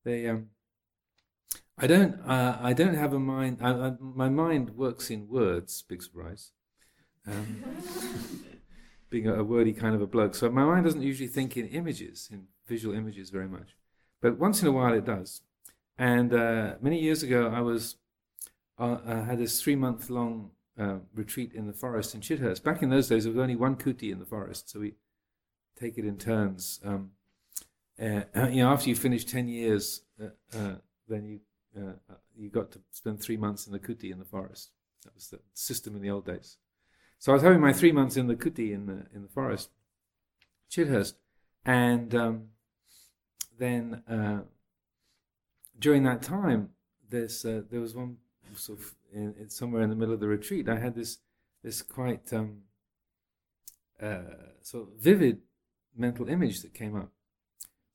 [0.05, 0.49] They, um,
[1.79, 3.59] I don't, uh, I don't have a mind.
[3.61, 5.83] I, I, my mind works in words.
[5.83, 6.53] Big surprise.
[7.27, 7.63] Um,
[9.11, 11.69] being a, a, wordy kind of a bloke, so my mind doesn't usually think in
[11.69, 13.77] images, in visual images, very much.
[14.21, 15.43] But once in a while, it does.
[15.99, 17.97] And uh, many years ago, I was,
[18.79, 22.63] uh, I had this three-month-long uh, retreat in the forest in Chithurst.
[22.63, 24.95] Back in those days, there was only one kuti in the forest, so we
[25.79, 26.81] take it in turns.
[26.85, 27.11] Um,
[28.51, 30.75] you know, after you finish 10 years, uh, uh,
[31.09, 31.41] then you,
[31.81, 34.71] uh, uh, you got to spend three months in the kuti in the forest.
[35.05, 36.57] That was the system in the old days.
[37.21, 39.71] So I was having my three months in the kuti in the, in the forest,
[40.69, 41.15] Chithurst,
[41.65, 42.49] and um,
[43.57, 44.41] then uh,
[45.79, 46.71] during that time,
[47.09, 48.17] there's, there was one
[48.57, 51.19] sort of in, in somewhere in the middle of the retreat, I had this,
[51.63, 52.63] this quite um,
[54.63, 55.43] sort of vivid
[55.97, 57.13] mental image that came up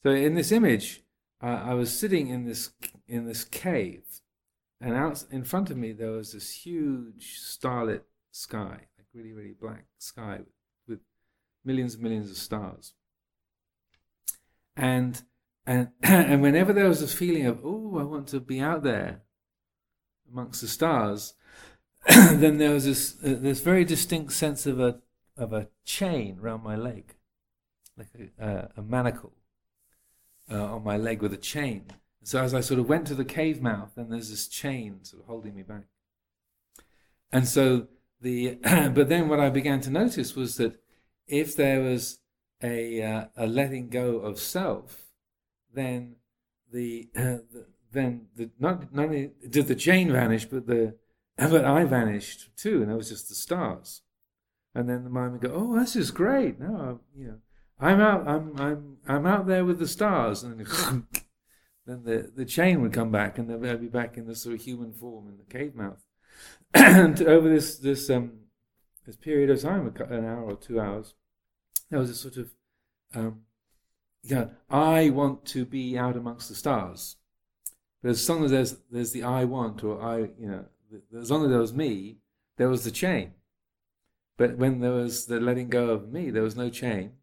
[0.03, 1.01] so in this image,
[1.41, 2.71] uh, I was sitting in this
[3.07, 4.03] in this cave,
[4.81, 9.55] and out in front of me there was this huge starlit sky, like really really
[9.59, 10.39] black sky
[10.87, 10.99] with,
[11.63, 12.93] millions and millions of stars.
[14.75, 15.21] And
[15.65, 19.21] and and whenever there was a feeling of oh I want to be out there
[20.31, 21.33] amongst the stars,
[22.07, 24.99] then there was this uh, this very distinct sense of a
[25.35, 27.15] of a chain around my leg,
[27.95, 29.36] like a, uh, a manacle
[30.51, 31.85] uh, on my leg with a chain.
[32.23, 35.23] So as I sort of went to the cave mouth, then there's this chain sort
[35.23, 35.83] of holding me back.
[37.31, 37.87] And so
[38.21, 40.81] the, but then what I began to notice was that
[41.27, 42.19] if there was
[42.61, 45.05] a, uh, a letting go of self,
[45.73, 46.15] then
[46.71, 47.21] the, uh,
[47.53, 50.95] the then the, not, not only did the chain vanish, but the,
[51.37, 54.01] but I vanished too, and there was just the stars.
[54.75, 56.59] And then the mind would go, "Oh, this is great!
[56.59, 57.37] Now, you know,
[57.79, 58.27] I'm out.
[58.27, 60.59] I'm I'm I'm out there with the stars, and
[61.85, 64.61] then the the chain would come back, and they'd be back in the sort of
[64.61, 66.03] human form in the cave mouth.
[66.73, 68.39] and over this this um
[69.05, 71.13] this period of time, an hour or two hours,
[71.89, 72.49] there was a sort of
[73.13, 73.41] um,
[74.23, 77.17] know I want to be out amongst the stars.
[78.01, 80.65] But as long as there's there's the I want or I you know
[81.15, 82.17] as long as there was me,
[82.57, 83.33] there was the chain.
[84.35, 87.13] But when there was the letting go of me, there was no chain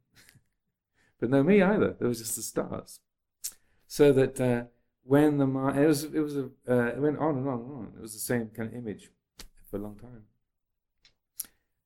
[1.24, 1.96] but no me either.
[1.98, 3.00] There was just the stars.
[3.86, 4.64] So that uh,
[5.04, 7.72] when the mind, it was, it was a, uh, it went on and on and
[7.72, 7.92] on.
[7.96, 9.10] It was the same kind of image
[9.70, 10.24] for a long time,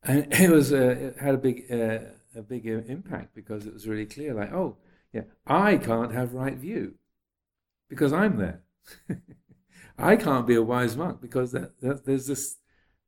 [0.03, 1.99] and it was, uh, it had a big, uh,
[2.35, 4.77] a big impact because it was really clear, like, oh,
[5.13, 6.95] yeah, I can't have right view
[7.89, 8.63] because I'm there.
[9.99, 12.57] I can't be a wise monk because that, that there's this,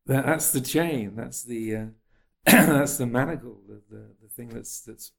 [0.07, 1.87] that, that's the chain, that's the, uh,
[2.45, 5.11] that's the manacle, the, the, the thing that's that's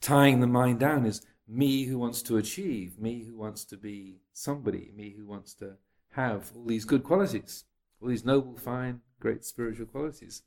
[0.00, 4.20] tying the mind down is me who wants to achieve, me who wants to be
[4.32, 5.76] somebody, me who wants to
[6.12, 7.64] have all these good qualities,
[8.00, 10.42] all these noble, fine, great spiritual qualities.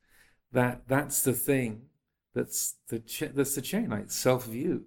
[0.51, 1.83] That that's the thing.
[2.33, 3.89] That's the ch- that's the chain.
[3.89, 4.85] Like self view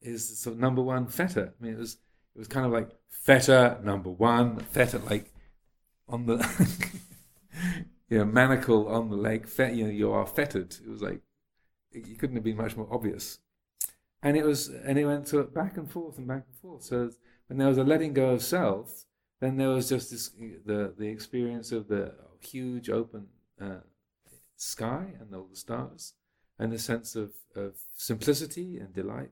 [0.00, 1.54] is the sort of number one fetter.
[1.58, 1.98] I mean, it was
[2.34, 5.32] it was kind of like fetter number one, fetter like
[6.08, 6.36] on the
[8.08, 9.46] you know manacle on the leg.
[9.46, 10.76] Fet, you know, you are fettered.
[10.84, 11.20] It was like
[11.92, 13.38] it couldn't have been much more obvious
[14.22, 16.84] and it was and it went to back and forth and back and forth.
[16.84, 17.10] So
[17.48, 19.04] when there was a letting go of self,
[19.40, 20.30] then there was just this
[20.64, 23.26] the the experience of the huge open
[23.60, 23.80] uh,
[24.56, 26.14] sky and all the stars,
[26.58, 29.30] and the sense of, of simplicity and delight,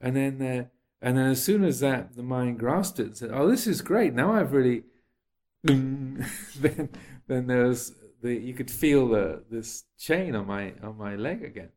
[0.00, 0.64] and then uh,
[1.02, 3.82] and then as soon as that the mind grasped it and said, "Oh, this is
[3.82, 4.14] great!
[4.14, 4.84] Now I've really,"
[5.64, 6.90] then
[7.26, 11.42] then there was the you could feel the this chain on my on my leg
[11.42, 11.70] again.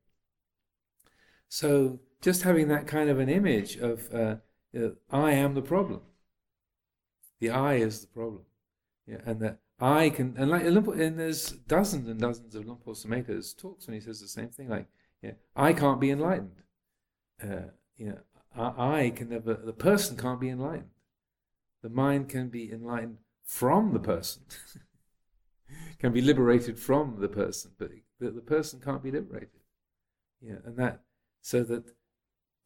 [1.50, 4.36] So just having that kind of an image of uh,
[5.12, 6.02] I am the problem.
[7.40, 8.44] The I is the problem,
[9.06, 12.96] yeah, and that I can and like and there's dozens and dozens of Luang Por
[12.96, 14.88] talks when he says the same thing, like
[15.22, 16.62] yeah, I can't be enlightened.
[17.44, 18.20] Uh, you know,
[18.56, 19.56] I, I can never.
[19.56, 20.90] The person can't be enlightened.
[21.82, 24.44] The mind can be enlightened from the person,
[26.00, 29.50] can be liberated from the person, but the, the person can't be liberated.
[30.42, 31.02] Yeah, and that
[31.42, 31.92] so that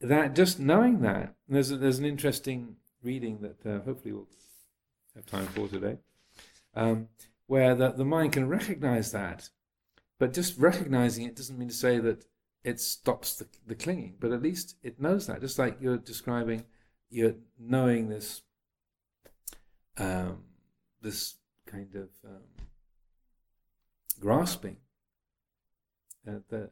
[0.02, 4.28] that just knowing that there's a, there's an interesting reading that uh, hopefully we'll
[5.16, 5.98] have time for today,
[6.76, 7.08] um,
[7.48, 9.50] where the, the mind can recognize that,
[10.20, 12.26] but just recognizing it doesn't mean to say that
[12.64, 15.42] it stops the, the clinging, but at least it knows that.
[15.42, 16.66] Just like you're describing,
[17.10, 18.42] you're knowing this
[19.98, 20.44] um,
[21.02, 21.36] this
[21.66, 22.66] kind of um,
[24.20, 24.78] grasping,
[26.28, 26.72] uh, that,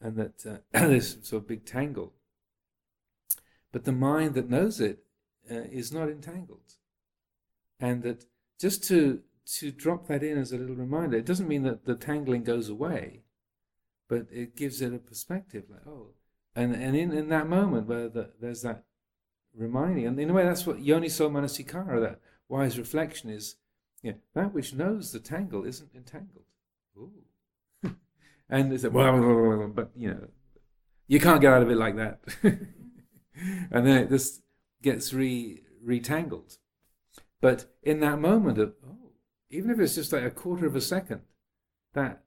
[0.00, 2.12] and that uh, this sort of big tangle
[3.72, 4.98] but the mind that knows it
[5.50, 6.74] uh, is not entangled.
[7.80, 8.26] And that
[8.60, 9.20] just to,
[9.58, 12.68] to drop that in as a little reminder, it doesn't mean that the tangling goes
[12.68, 13.22] away,
[14.08, 16.10] but it gives it a perspective like, oh,
[16.54, 18.84] and, and in, in that moment where the, there's that
[19.54, 23.56] reminding, and in a way that's what yoni yoniso manasikara, that wise reflection is,
[24.02, 26.44] yeah, that which knows the tangle isn't entangled.
[26.96, 27.10] Ooh.
[28.50, 30.28] and it's like, but you know,
[31.08, 32.20] you can't get out of it like that.
[33.34, 34.42] and then it just
[34.82, 36.58] gets re retangled.
[37.40, 39.12] But in that moment of oh,
[39.50, 41.22] even if it's just like a quarter of a second,
[41.94, 42.22] that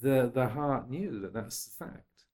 [0.00, 2.24] the the heart knew that that's the fact,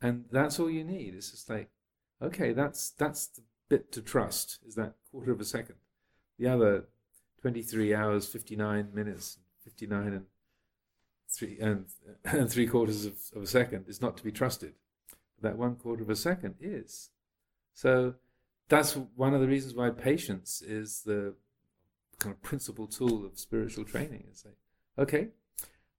[0.00, 1.14] and that's all you need.
[1.14, 1.70] It's just like
[2.22, 5.76] okay, that's that's the bit to trust is that quarter of a second.
[6.38, 6.84] The other
[7.40, 10.26] twenty three hours, fifty nine minutes, fifty nine and
[11.30, 11.86] three and,
[12.24, 14.74] and three quarters of, of a second is not to be trusted
[15.40, 17.10] that one quarter of a second is.
[17.74, 18.14] So
[18.68, 21.34] that's one of the reasons why patience is the
[22.18, 24.24] kind of principal tool of spiritual training.
[24.28, 24.56] It's like,
[24.98, 25.28] okay,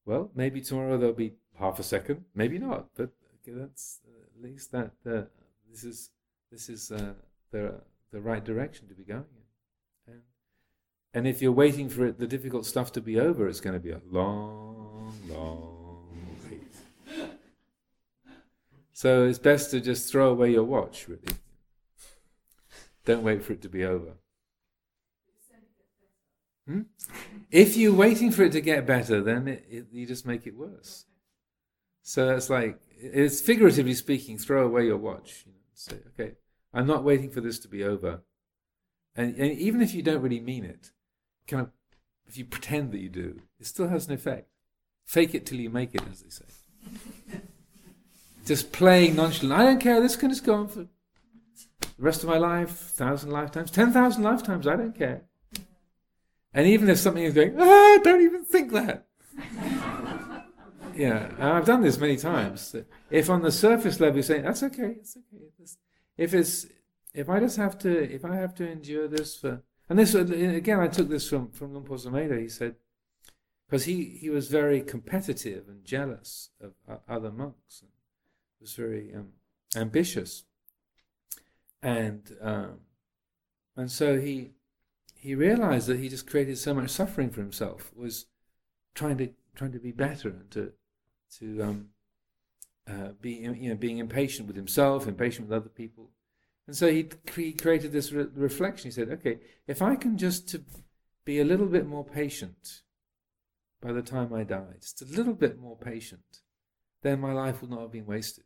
[0.06, 3.12] well, maybe tomorrow there'll be half a second, maybe not, but
[3.42, 5.24] okay, that's uh, at least that uh,
[5.70, 6.10] this is
[6.52, 7.14] this is uh,
[7.52, 7.82] the
[8.12, 10.14] the right direction to be going in.
[10.14, 10.22] And,
[11.14, 13.80] and if you're waiting for it, the difficult stuff to be over, it's going to
[13.80, 15.79] be a long, long
[19.00, 21.38] So it's best to just throw away your watch, really.
[23.06, 24.18] Don't wait for it to be over.
[26.68, 26.82] Hmm?
[27.50, 30.58] If you're waiting for it to get better, then it, it, you just make it
[30.58, 31.06] worse.
[32.04, 35.46] So it's like, it's figuratively speaking, throw away your watch.
[35.46, 36.34] You know, say, okay,
[36.74, 38.24] I'm not waiting for this to be over.
[39.16, 40.92] And, and even if you don't really mean it,
[41.48, 41.70] kind of,
[42.26, 44.50] if you pretend that you do, it still has an effect.
[45.06, 47.40] Fake it till you make it, as they say
[48.50, 49.62] just playing nonchalant.
[49.62, 50.02] I don't care.
[50.02, 50.88] This can just go on for the
[52.00, 54.66] rest of my life, thousand lifetimes, ten thousand lifetimes.
[54.66, 55.22] I don't care.
[56.52, 59.06] And even if something is going, ah, don't even think that.
[60.96, 62.76] yeah, I've done this many times.
[63.12, 65.46] If on the surface level you're saying that's okay, it's okay.
[66.18, 66.66] If it's
[67.14, 70.80] if I just have to if I have to endure this for and this again
[70.80, 72.42] I took this from from Por Sumedho.
[72.42, 72.78] He said
[73.68, 76.74] because he he was very competitive and jealous of
[77.08, 77.84] other monks
[78.60, 79.30] was very um,
[79.76, 80.44] ambitious,
[81.82, 82.80] and um,
[83.76, 84.52] and so he
[85.16, 87.92] he realized that he just created so much suffering for himself.
[87.96, 88.26] Was
[88.96, 90.74] trying to trying to be better and to
[91.40, 91.90] to um,
[92.90, 96.12] uh, be you know being impatient with himself, impatient with other people,
[96.68, 97.04] and so he,
[97.54, 98.90] created this re- reflection.
[98.90, 100.64] He said, "Okay, if I can just to
[101.26, 102.82] be a little bit more patient
[103.82, 106.42] by the time I die, just a little bit more patient,
[107.02, 108.46] then my life will not have been wasted."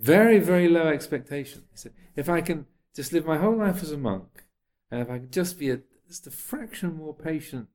[0.00, 1.64] Very, very low expectations.
[1.70, 4.44] He said, "If I can just live my whole life as a monk,
[4.90, 7.68] and if I can just be a, just a fraction more patient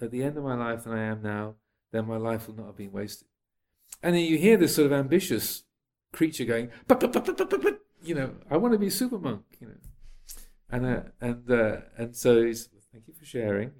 [0.00, 1.56] at the end of my life than I am now,
[1.90, 3.28] then my life will not have been wasted."
[4.02, 5.64] And then you hear this sort of ambitious
[6.12, 8.90] creature going, but, but, but, but, but, but, you know, I want to be a
[8.90, 9.74] super monk, you know.
[10.70, 13.72] And uh, and uh, and so he's, thank you for sharing.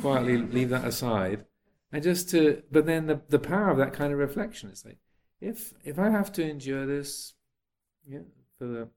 [0.00, 1.46] Quietly leave that aside,
[1.92, 4.98] and just to, but then the the power of that kind of reflection is like,
[5.40, 7.34] if if I have to endure this,
[8.06, 8.20] yeah,
[8.58, 8.88] for the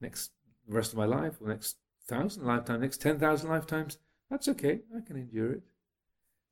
[0.00, 0.30] next
[0.68, 3.98] rest of my life, or next thousand lifetime, next ten thousand lifetimes,
[4.30, 4.80] that's okay.
[4.96, 5.62] I can endure it.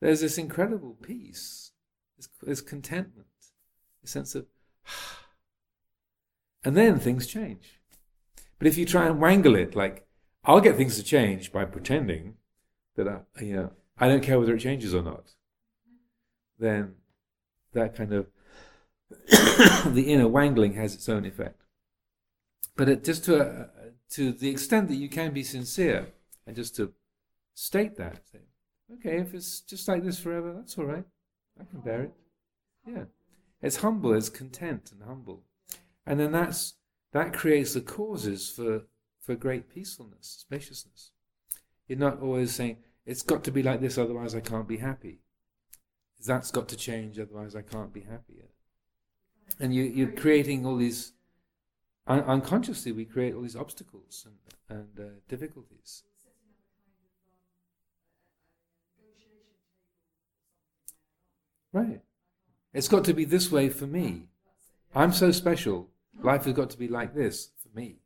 [0.00, 1.72] There's this incredible peace,
[2.16, 3.26] this, this contentment,
[4.02, 4.46] a sense of
[6.64, 7.80] and then things change.
[8.58, 10.06] But if you try and wangle it, like,
[10.44, 12.34] I'll get things to change by pretending
[12.96, 15.34] that I, you know, I don't care whether it changes or not,
[16.58, 16.94] then
[17.72, 18.26] that kind of
[19.86, 21.62] the inner wangling has its own effect.
[22.76, 23.66] But it, just to uh,
[24.10, 26.08] to the extent that you can be sincere
[26.46, 26.92] and just to
[27.54, 28.40] state that, say,
[28.94, 31.04] okay, if it's just like this forever, that's all right.
[31.60, 32.14] I can bear it.
[32.86, 33.04] Yeah.
[33.62, 35.44] It's humble, it's content and humble.
[36.06, 36.74] And then that's
[37.12, 38.82] that creates the causes for
[39.20, 41.12] for great peacefulness, spaciousness.
[41.88, 45.20] You're not always saying, it's got to be like this, otherwise I can't be happy.
[46.26, 48.42] That's got to change, otherwise I can't be happy.
[49.60, 51.12] And you, you're creating all these,
[52.06, 54.26] un- unconsciously, we create all these obstacles
[54.68, 56.02] and, and uh, difficulties.
[61.72, 62.00] Right.
[62.72, 64.28] It's got to be this way for me.
[64.94, 65.88] I'm so special.
[66.22, 67.96] Life has got to be like this for me.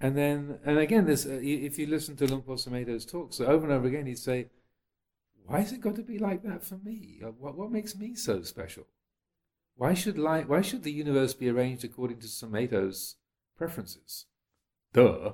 [0.00, 3.64] And then, and again, this, uh, if you listen to Luang Por talks, so over
[3.64, 4.48] and over again, he'd say,
[5.46, 7.20] why has it got to be like that for me?
[7.24, 8.86] Uh, what, what makes me so special?
[9.76, 13.16] Why should, life, why should the universe be arranged according to Sumedho's
[13.56, 14.26] preferences?
[14.92, 15.32] Duh.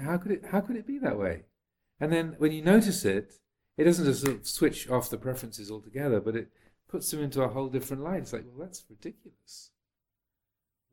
[0.00, 1.42] How, could it, how could it be that way?
[2.00, 3.34] And then when you notice it,
[3.76, 6.48] it doesn't just sort of switch off the preferences altogether, but it
[6.88, 8.22] puts them into a whole different light.
[8.22, 9.70] It's like, well, that's ridiculous.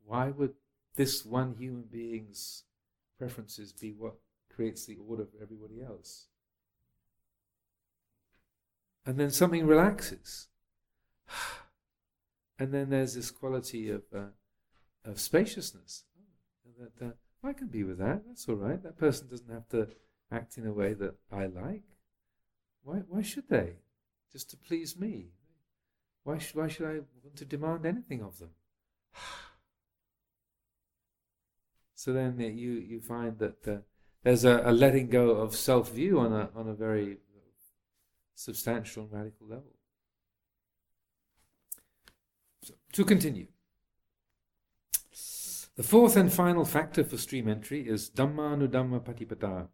[0.04, 0.54] Why would
[0.96, 2.64] this one human being's
[3.18, 4.14] preferences be what
[4.54, 6.26] creates the order for everybody else?
[9.06, 10.48] And then something relaxes.
[12.62, 14.26] And then there's this quality of, uh,
[15.04, 16.04] of spaciousness.
[16.78, 17.10] That, uh,
[17.42, 18.80] I can be with that, that's all right.
[18.84, 19.88] That person doesn't have to
[20.30, 21.82] act in a way that I like.
[22.84, 23.78] Why, why should they?
[24.30, 25.30] Just to please me.
[26.22, 28.50] Why should, why should I want to demand anything of them?
[31.96, 33.78] so then you, you find that uh,
[34.22, 37.16] there's a, a, letting go of self view on a, on a very
[38.36, 39.72] substantial and radical level.
[42.64, 43.46] So, to continue.
[45.74, 49.68] The fourth and final factor for stream entry is Dhammanudhamma Patipada.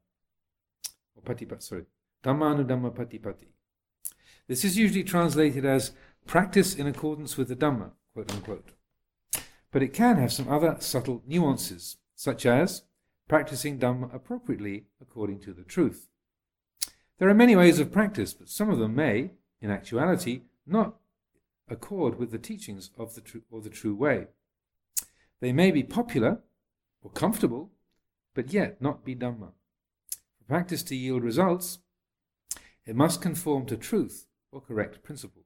[1.16, 1.86] Or Patipat, sorry.
[2.22, 3.48] Dhammanudhamma Patipati.
[4.46, 5.92] This is usually translated as
[6.26, 8.70] practice in accordance with the Dhamma, quote unquote.
[9.72, 12.84] But it can have some other subtle nuances, such as
[13.26, 16.08] practicing Dhamma appropriately according to the truth.
[17.18, 20.94] There are many ways of practice, but some of them may, in actuality, not
[21.70, 24.26] accord with the teachings of the true or the true way.
[25.40, 26.40] They may be popular
[27.02, 27.70] or comfortable,
[28.34, 29.52] but yet not be Dhamma.
[30.38, 31.78] For practice to yield results,
[32.84, 35.42] it must conform to truth or correct principle.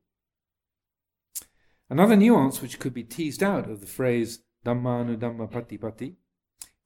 [1.90, 6.14] Another nuance which could be teased out of the phrase Dhammanudhamma Patipati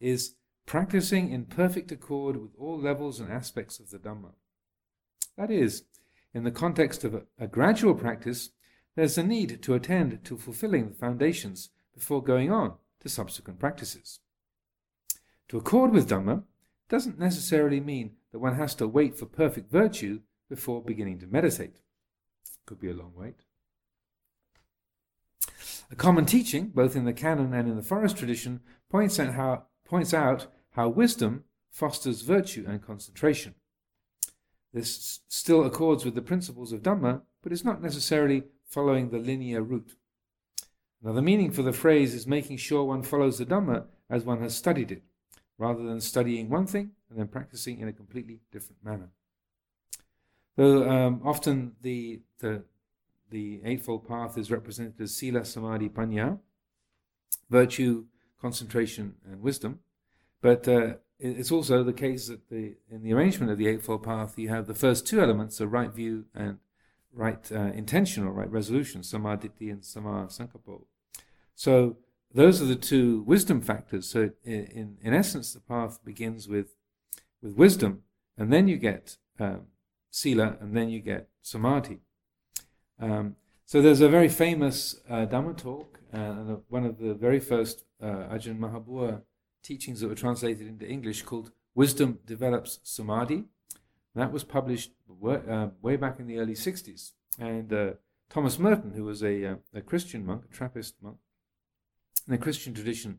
[0.00, 0.34] is
[0.64, 4.32] practicing in perfect accord with all levels and aspects of the Dhamma.
[5.36, 5.84] That is,
[6.34, 8.50] in the context of a, a gradual practice,
[8.96, 14.18] there's a need to attend to fulfilling the foundations before going on to subsequent practices.
[15.48, 16.42] To accord with Dhamma
[16.88, 21.80] doesn't necessarily mean that one has to wait for perfect virtue before beginning to meditate.
[22.64, 23.44] Could be a long wait.
[25.90, 29.64] A common teaching, both in the canon and in the forest tradition, points out how,
[29.84, 33.54] points out how wisdom fosters virtue and concentration.
[34.72, 39.62] This still accords with the principles of Dhamma, but is not necessarily following the linear
[39.62, 39.96] route.
[41.02, 44.40] Now, the meaning for the phrase is making sure one follows the Dhamma as one
[44.40, 45.02] has studied it,
[45.58, 49.10] rather than studying one thing and then practicing in a completely different manner.
[50.56, 52.64] Though um, often the, the,
[53.30, 56.38] the Eightfold Path is represented as Sila, Samadhi, Panya,
[57.50, 58.06] virtue,
[58.40, 59.80] concentration, and wisdom,
[60.40, 64.38] but uh, it's also the case that the, in the arrangement of the Eightfold Path,
[64.38, 66.58] you have the first two elements of right view and
[67.16, 70.82] right uh, intention or right resolution, sammaditthi and samma sankappo.
[71.54, 71.96] So
[72.32, 74.08] those are the two wisdom factors.
[74.08, 76.76] So in, in, essence, the path begins with
[77.42, 78.02] with wisdom,
[78.36, 79.62] and then you get um,
[80.10, 82.00] sila, and then you get samadhi.
[83.00, 87.84] Um, so there's a very famous uh, Dhamma talk, uh, one of the very first
[88.00, 89.22] uh, Ajahn Mahabua
[89.62, 93.44] teachings that were translated into English called Wisdom Develops Samadhi.
[94.16, 97.12] That was published way, uh, way back in the early 60s.
[97.38, 97.90] And uh,
[98.30, 101.18] Thomas Merton, who was a, uh, a, Christian monk, a Trappist monk,
[102.26, 103.18] in the Christian tradition,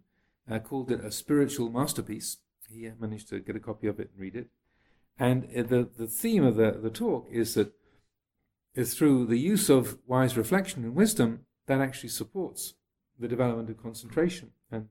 [0.50, 2.38] uh, called it a spiritual masterpiece.
[2.68, 4.48] He managed to get a copy of it and read it.
[5.20, 7.74] And uh, the, the theme of the, the talk is that
[8.76, 12.74] through the use of wise reflection and wisdom that actually supports
[13.20, 14.88] the development of concentration and,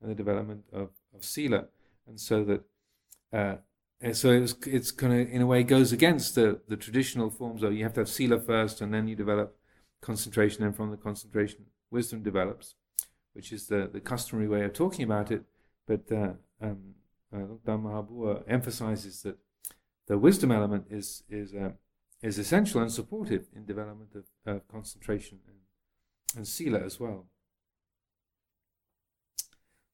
[0.00, 1.66] and the development of, of sila.
[2.06, 2.62] And so that
[3.32, 3.56] uh,
[4.00, 7.62] and so it's, it's kind of in a way goes against the, the traditional forms
[7.62, 9.56] of you have to have sila first and then you develop
[10.00, 12.74] concentration and from the concentration wisdom develops
[13.32, 15.44] which is the, the customary way of talking about it
[15.86, 16.32] but uh,
[16.62, 16.94] um,
[17.32, 19.36] uh, emphasizes that
[20.06, 21.70] the wisdom element is is uh,
[22.22, 25.56] is essential and supportive in development of uh, concentration and,
[26.36, 27.26] and sila as well.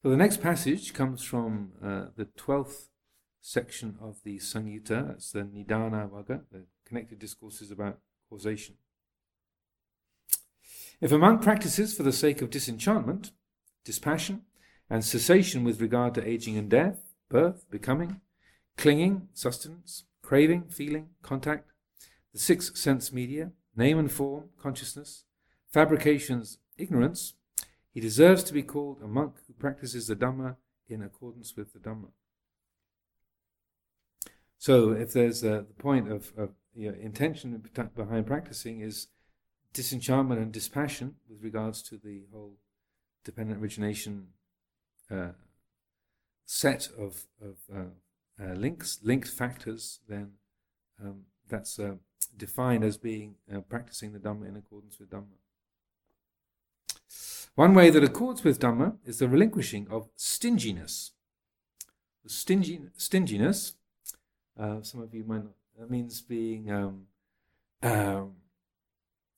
[0.02, 2.88] So the next passage comes from uh, the twelfth
[3.46, 5.06] section of the Samyutta.
[5.06, 8.74] That's the Nidana Vagga, the connected discourses about causation.
[11.00, 13.30] If a monk practices for the sake of disenchantment,
[13.84, 14.42] dispassion,
[14.90, 18.20] and cessation with regard to aging and death, birth, becoming,
[18.76, 21.70] clinging, sustenance, craving, feeling, contact,
[22.32, 25.22] the six sense media, name and form, consciousness,
[25.70, 27.34] fabrications, ignorance,
[27.92, 30.56] he deserves to be called a monk who practices the Dhamma
[30.88, 32.08] in accordance with the Dhamma.
[34.66, 37.62] So, if there's a, the point of, of you know, intention
[37.94, 39.06] behind practicing is
[39.72, 42.56] disenchantment and dispassion with regards to the whole
[43.24, 44.26] dependent origination
[45.08, 45.28] uh,
[46.46, 50.32] set of, of uh, uh, links, linked factors, then
[51.00, 51.94] um, that's uh,
[52.36, 55.36] defined as being uh, practicing the Dhamma in accordance with Dhamma.
[57.54, 61.12] One way that accords with Dhamma is the relinquishing of stinginess.
[62.26, 63.74] Stinginess
[64.58, 65.54] uh, some of you might not.
[65.78, 67.02] That means being um,
[67.82, 68.32] um,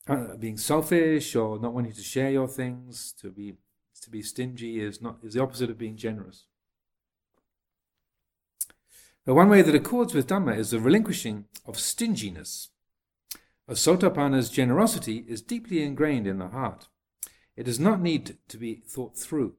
[0.06, 3.12] uh, being selfish or not wanting to share your things.
[3.20, 3.54] To be
[4.02, 6.44] to be stingy is not is the opposite of being generous.
[9.24, 12.70] The one way that accords with Dhamma is the relinquishing of stinginess.
[13.68, 16.88] A Sotapanna's generosity is deeply ingrained in the heart.
[17.54, 19.56] It does not need to be thought through.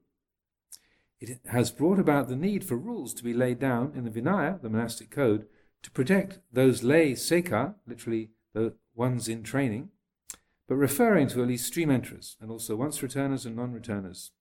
[1.20, 4.60] It has brought about the need for rules to be laid down in the Vinaya,
[4.60, 5.46] the monastic code,
[5.82, 9.90] to protect those lay sekha, literally the ones in training,
[10.66, 14.32] but referring to at least stream enterers and also once returners and non returners,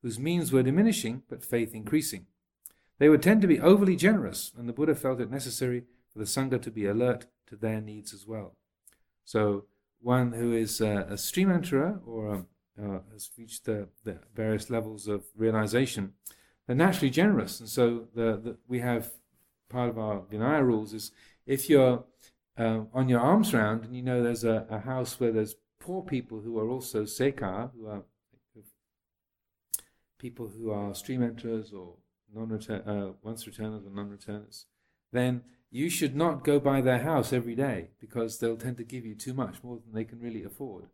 [0.00, 2.26] whose means were diminishing but faith increasing.
[2.98, 6.24] They would tend to be overly generous, and the Buddha felt it necessary for the
[6.24, 8.56] Sangha to be alert to their needs as well.
[9.24, 9.64] So,
[10.00, 12.46] one who is uh, a stream enterer or um,
[12.80, 16.12] uh, has reached the, the, various levels of realization,
[16.66, 17.60] they're naturally generous.
[17.60, 19.12] And so the, the, we have
[19.68, 21.12] part of our Vinaya rules is
[21.46, 22.04] if you're
[22.58, 26.02] uh, on your alms round and you know there's a, a, house where there's poor
[26.02, 28.02] people who are also sekha, who are
[30.18, 31.96] people who are stream enterers or
[32.32, 34.66] non-return, uh, once returners or non-returners,
[35.12, 39.04] then you should not go by their house every day because they'll tend to give
[39.04, 40.84] you too much, more than they can really afford,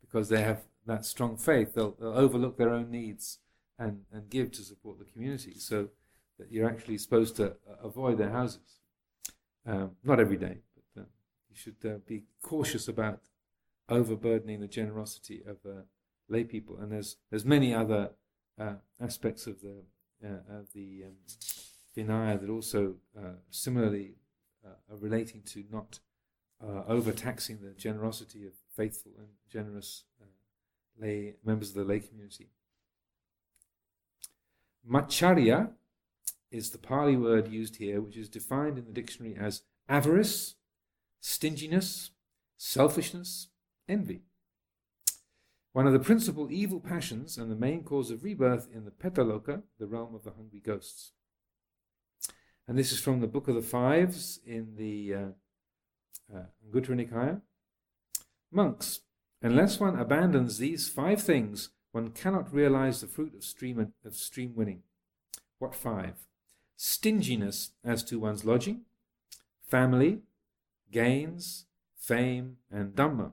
[0.00, 1.74] because they have that strong faith.
[1.74, 3.38] They'll, they'll overlook their own needs
[3.78, 5.54] and, and give to support the community.
[5.58, 5.90] So
[6.38, 8.80] that you're actually supposed to uh, avoid their houses.
[9.66, 11.06] Um, not every day, but uh,
[11.50, 13.20] you should uh, be cautious about
[13.88, 15.82] overburdening the generosity of uh,
[16.28, 16.78] lay people.
[16.78, 18.10] And there's there's many other
[18.60, 19.82] uh, aspects of the
[20.24, 21.14] uh, of the um,
[21.96, 22.96] Vinaya that also
[23.50, 24.16] similarly
[24.64, 26.00] are relating to not
[26.88, 30.04] overtaxing the generosity of faithful and generous
[31.00, 32.50] lay members of the lay community.
[34.88, 35.70] Macchariya
[36.50, 40.54] is the Pali word used here, which is defined in the dictionary as avarice,
[41.20, 42.10] stinginess,
[42.56, 43.48] selfishness,
[43.88, 44.22] envy.
[45.72, 49.62] one of the principal evil passions and the main cause of rebirth in the Petaloka,
[49.78, 51.12] the realm of the hungry ghosts.
[52.66, 57.42] And this is from the Book of the Fives in the uh, uh, Nikaya.
[58.50, 59.00] Monks,
[59.42, 64.52] unless one abandons these five things, one cannot realize the fruit of stream, of stream
[64.54, 64.82] winning.
[65.58, 66.14] What five?
[66.76, 68.82] Stinginess as to one's lodging,
[69.66, 70.20] family,
[70.90, 71.64] gains,
[71.98, 73.32] fame, and Dhamma.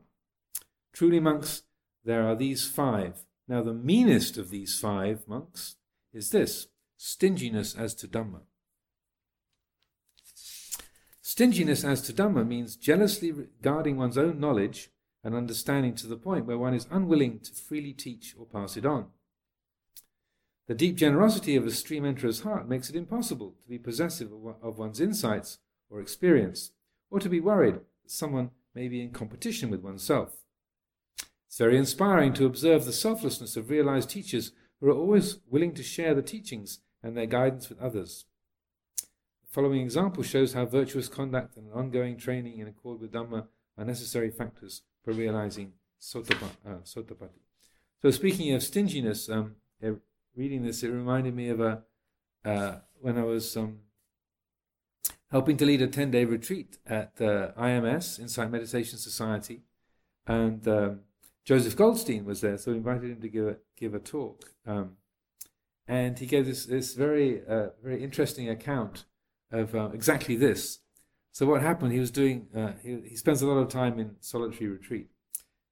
[0.94, 1.64] Truly, monks,
[2.06, 3.26] there are these five.
[3.48, 5.76] Now, the meanest of these five, monks,
[6.14, 8.42] is this stinginess as to Dhamma.
[11.22, 14.90] Stinginess as to Dhamma means jealously guarding one's own knowledge
[15.24, 18.86] and understanding to the point where one is unwilling to freely teach or pass it
[18.86, 19.08] on.
[20.68, 24.78] The deep generosity of a stream enterer's heart makes it impossible to be possessive of
[24.78, 25.60] one's insights
[25.90, 26.72] or experience,
[27.10, 30.38] or to be worried that someone may be in competition with oneself.
[31.48, 35.84] It's very inspiring to observe the selflessness of realized teachers who are always willing to
[35.84, 38.26] share the teachings and their guidance with others.
[38.98, 43.48] The following example shows how virtuous conduct and ongoing training in accord with Dhamma
[43.78, 46.58] are necessary factors for realizing Sotapatti.
[46.66, 47.28] Uh.
[48.02, 49.56] So, speaking of stinginess, um,
[50.36, 51.84] reading this, it reminded me of a
[52.46, 53.80] uh, when I was um,
[55.32, 59.62] helping to lead a 10 day retreat at uh, IMS, Insight Meditation Society.
[60.28, 61.00] And um,
[61.44, 64.52] Joseph Goldstein was there, so we invited him to give a, give a talk.
[64.66, 64.98] Um,
[65.88, 69.06] and he gave this, this very, uh, very interesting account
[69.52, 70.80] of uh, exactly this.
[71.34, 74.16] So, what happened, he was doing, uh, he, he spends a lot of time in
[74.22, 75.10] solitary retreat.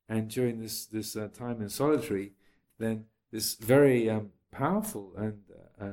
[0.10, 2.34] And during this, this uh, time in solitary,
[2.80, 5.40] then this very um, powerful and,
[5.80, 5.86] uh,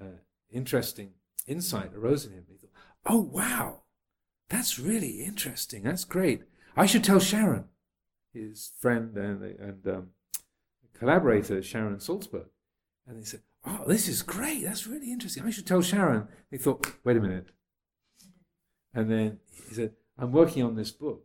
[0.00, 0.18] and
[0.50, 1.10] interesting
[1.46, 2.44] insight arose in him.
[2.48, 2.70] He thought,
[3.04, 3.82] Oh, wow.
[4.48, 5.82] That's really interesting.
[5.82, 6.42] That's great.
[6.76, 7.64] I should tell Sharon,
[8.32, 10.08] his friend and, and um,
[10.94, 12.46] collaborator, Sharon Salzberg.
[13.06, 14.64] And he said, Oh, this is great.
[14.64, 15.44] That's really interesting.
[15.44, 16.28] I should tell Sharon.
[16.50, 17.48] He thought, Wait a minute.
[18.94, 19.38] And then
[19.68, 21.22] he said, I'm working on this book.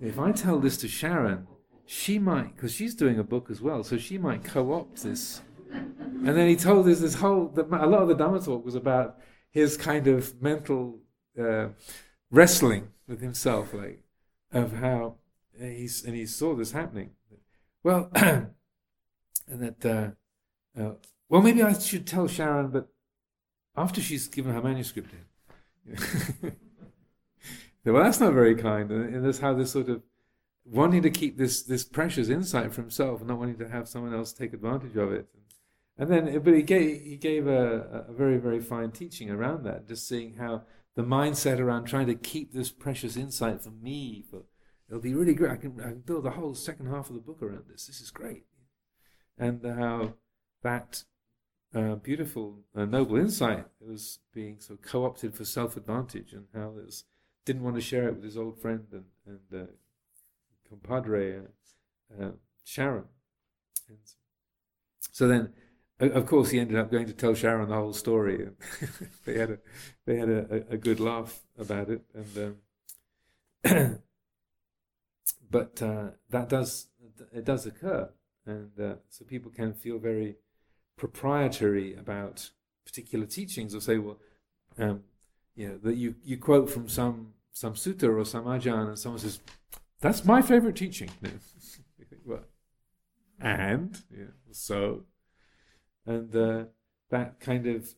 [0.00, 1.46] If I tell this to Sharon,
[1.84, 5.42] she might, because she's doing a book as well, so she might co opt this.
[5.70, 9.18] And then he told us this whole, a lot of the Dhamma talk was about
[9.50, 11.00] his kind of mental
[11.38, 11.68] uh,
[12.30, 14.02] wrestling with himself, like
[14.52, 15.16] of how
[15.58, 17.10] he's and he saw this happening.
[17.82, 18.52] Well, and
[19.48, 20.92] that uh, uh,
[21.28, 22.88] well, maybe I should tell Sharon, but
[23.76, 25.27] after she's given her manuscript in.
[27.84, 30.02] well, that's not very kind, and that's how this sort of
[30.64, 34.14] wanting to keep this this precious insight for himself, and not wanting to have someone
[34.14, 35.26] else take advantage of it.
[35.98, 39.88] And then, but he gave, he gave a, a very, very fine teaching around that,
[39.88, 40.62] just seeing how
[40.94, 44.42] the mindset around trying to keep this precious insight for me, for
[44.88, 45.50] it'll be really great.
[45.50, 47.86] I can, I can build a whole second half of the book around this.
[47.86, 48.44] This is great.
[49.36, 50.14] And how
[50.62, 51.02] that
[51.74, 56.46] uh, beautiful, uh, noble insight It was being so co opted for self advantage, and
[56.54, 57.02] how it
[57.44, 59.66] didn't want to share it with his old friend and, and uh,
[60.68, 62.30] compadre, uh, uh,
[62.64, 63.04] Sharon.
[63.88, 63.98] And
[65.12, 65.52] so then
[66.00, 68.48] of course, he ended up going to tell Sharon the whole story.
[69.24, 69.58] they had a
[70.06, 72.56] they had a, a, good laugh about it, and
[73.64, 74.00] um,
[75.50, 76.86] but uh, that does
[77.32, 78.08] it does occur,
[78.46, 78.70] and
[79.08, 80.36] so people can feel very
[80.98, 82.50] proprietary about
[82.84, 84.18] particular teachings, or say, well,
[84.78, 85.02] um,
[85.54, 89.18] you know, that you you quote from some some sutta or some ajahn, and someone
[89.18, 89.40] says,
[90.00, 91.10] "That's my favorite teaching."
[92.24, 92.44] well,
[93.40, 95.04] and yeah, so
[96.04, 96.64] and uh,
[97.10, 97.94] that kind of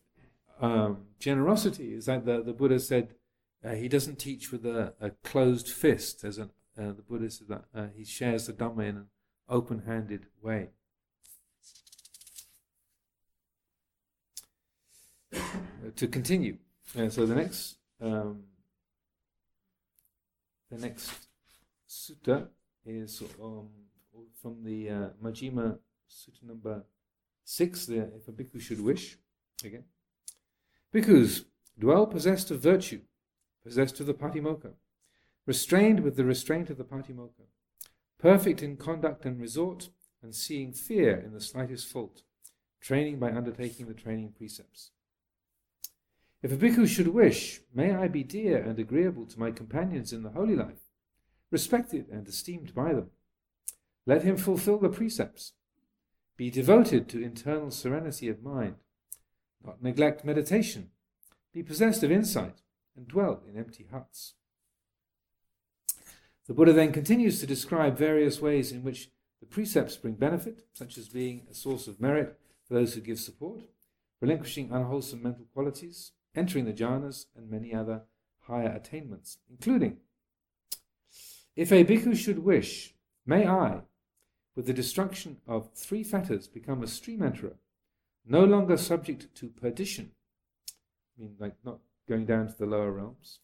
[0.59, 3.15] um, generosity is that the, the Buddha said
[3.63, 7.47] uh, he doesn't teach with a, a closed fist, as an, uh, the Buddha said
[7.47, 9.07] that uh, he shares the Dhamma in an
[9.47, 10.69] open handed way.
[15.95, 16.57] To continue,
[16.97, 18.43] uh, so the next um,
[20.69, 21.11] the next
[21.89, 22.47] sutta
[22.85, 23.69] is um,
[24.41, 25.09] from the uh,
[26.09, 26.83] Sutta number
[27.43, 29.17] Six, if a bhikkhu should wish,
[29.63, 29.83] again.
[30.93, 31.45] Bhikkhus
[31.77, 33.01] dwell possessed of virtue,
[33.63, 34.73] possessed of the patimokkha,
[35.45, 37.47] restrained with the restraint of the patimokkha,
[38.19, 39.89] perfect in conduct and resort,
[40.21, 42.21] and seeing fear in the slightest fault,
[42.79, 44.91] training by undertaking the training precepts.
[46.43, 50.23] If a bhikkhu should wish, may I be dear and agreeable to my companions in
[50.23, 50.89] the holy life,
[51.51, 53.11] respected and esteemed by them.
[54.05, 55.53] Let him fulfill the precepts,
[56.35, 58.75] be devoted to internal serenity of mind.
[59.63, 60.89] Not neglect meditation.
[61.53, 62.61] Be possessed of insight
[62.95, 64.33] and dwell in empty huts.
[66.47, 69.11] The Buddha then continues to describe various ways in which
[69.41, 73.19] The precepts bring benefit, such as being a source of merit for those who give
[73.19, 73.61] support,
[74.21, 78.03] relinquishing unwholesome mental qualities, entering the jhanas, and many other
[78.41, 79.97] higher attainments, including
[81.55, 83.81] If a bhikkhu should wish, may I,
[84.55, 87.55] with the destruction of three fetters, become a stream enterer,
[88.25, 90.11] no longer subject to perdition,
[91.17, 93.39] I mean, like not going down to the lower realms,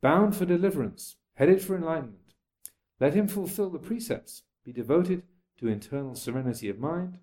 [0.00, 2.34] bound for deliverance, headed for enlightenment.
[2.98, 5.22] Let him fulfill the precepts, be devoted
[5.58, 7.18] to internal serenity of mind,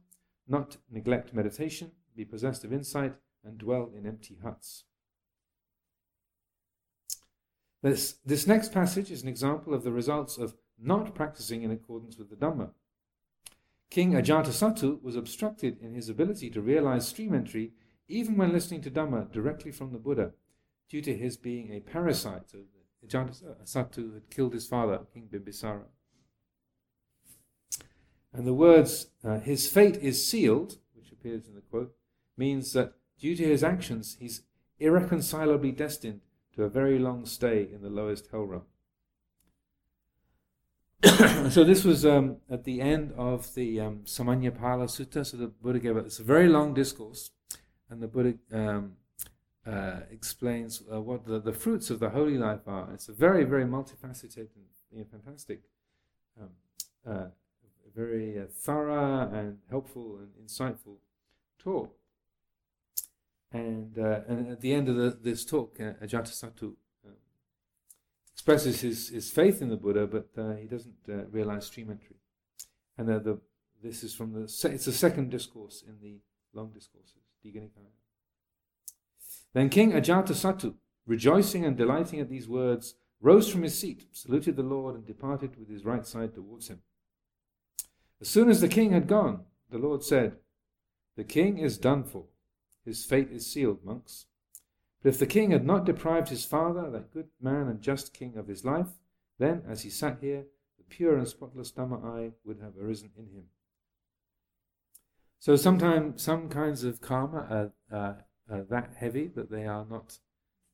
[0.48, 3.14] not neglect meditation, be possessed of insight,
[3.44, 4.86] and dwell in empty huts.
[7.82, 12.18] This, this next passage is an example of the results of not practicing in accordance
[12.18, 12.70] with the Dhamma.
[13.90, 17.72] King Ajatasattu was obstructed in his ability to realize stream entry
[18.08, 20.32] even when listening to Dhamma directly from the Buddha,
[20.90, 22.50] due to his being a parricide.
[22.50, 22.60] So
[23.06, 25.84] Ajatasattu had killed his father, King Bimbisara.
[28.34, 31.94] And the words, uh, his fate is sealed, which appears in the quote,
[32.38, 34.44] means that due to his actions, he's
[34.80, 36.22] irreconcilably destined
[36.58, 38.64] to a very long stay in the lowest hell realm.
[41.52, 45.24] so this was um, at the end of the um, Samaññaphala Sutta.
[45.24, 46.08] So the Buddha gave it.
[46.08, 47.30] It's a very long discourse,
[47.92, 48.94] and the Buddha um,
[49.68, 52.92] uh, explains uh, what the, the, fruits of the holy life are.
[52.92, 55.62] It's a very, very multifaceted and you know, fantastic,
[56.42, 56.50] um,
[57.08, 57.28] uh,
[57.96, 60.96] very uh, thorough and helpful and insightful
[61.60, 61.97] talk.
[63.52, 66.74] And, uh, and at the end of the, this talk, uh, Ajatasattu
[67.06, 67.14] um,
[68.34, 70.28] expresses his, his faith in the Buddha, but
[70.60, 70.96] he doesn't
[71.32, 72.18] realize stream entry.
[72.98, 73.40] And the,
[73.82, 76.20] this is from the, se- it's the second discourse in the
[76.54, 77.94] long discourses, Digha Nikaya.
[79.54, 80.76] Then King Ajatasattu,
[81.06, 85.58] rejoicing and delighting at these words, rose from his seat, saluted the Lord, and departed
[85.58, 86.82] with his right side towards him.
[88.20, 90.38] As soon as the king had gone, the Lord said,
[91.16, 92.26] The king is done for.
[92.88, 94.28] His fate is sealed, monks.
[95.04, 98.38] But if the king had not deprived his father, that good man and just king,
[98.38, 98.88] of his life,
[99.38, 100.46] then, as he sat here,
[100.78, 103.44] the pure and spotless Dhamma would have arisen in him.
[105.38, 108.14] So sometimes some kinds of karma are, uh,
[108.50, 110.20] are that heavy that they are not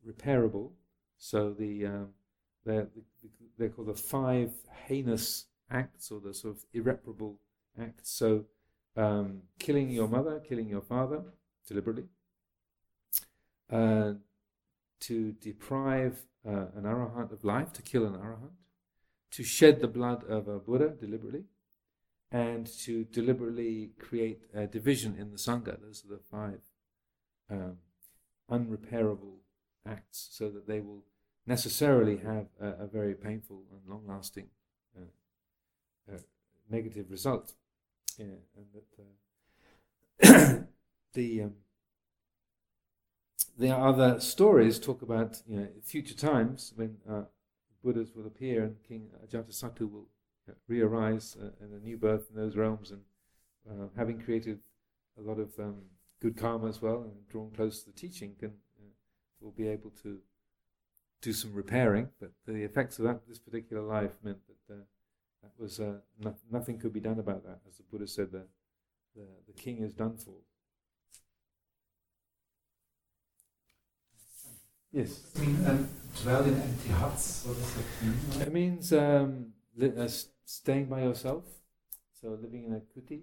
[0.07, 0.70] repairable.
[1.18, 2.09] So the um,
[2.64, 2.88] they're,
[3.57, 4.51] they're called the five
[4.88, 7.39] heinous acts or the sort of irreparable
[7.82, 8.11] acts.
[8.11, 8.45] So
[8.95, 11.24] um, killing your mother, killing your father
[11.68, 12.05] deliberately,
[13.72, 14.14] uh,
[14.99, 18.57] to deprive uh, an arahant of life, to kill an arahant,
[19.32, 21.43] to shed the blood of a Buddha deliberately,
[22.32, 25.80] and to deliberately create a division in the Sangha.
[25.80, 26.61] Those are the five
[27.49, 27.78] um,
[28.49, 29.38] unrepairable
[29.88, 31.03] acts, so that they will
[31.45, 34.47] necessarily have a, a very painful and long lasting
[34.97, 36.18] uh, uh,
[36.70, 37.53] negative result.
[38.18, 38.88] Yeah, and that
[40.24, 40.64] uh,
[41.14, 41.53] the um,
[43.57, 47.24] the other stories talk about you know, future times when uh,
[47.84, 50.07] Buddhas will appear and King Ajatasattu will
[50.68, 53.01] re-arise uh, in a new birth in those realms, and
[53.70, 54.59] uh, having created
[55.18, 55.76] a lot of um,
[56.20, 58.89] good karma as well and drawn close to the teaching, can uh,
[59.39, 60.20] will be able to
[61.22, 62.09] do some repairing.
[62.20, 64.84] But the effects of that this particular life meant that uh,
[65.43, 68.32] that was uh, no, nothing could be done about that, as the Buddha said.
[68.32, 68.45] The
[69.16, 70.34] the, the king is done for.
[74.93, 75.21] Yes.
[75.35, 75.89] I mean, um,
[76.21, 77.43] dwell in empty huts.
[77.45, 78.41] What does that mean?
[78.47, 80.07] It means um, li- uh,
[80.45, 81.45] staying by yourself,
[82.21, 83.21] so living in a kuti.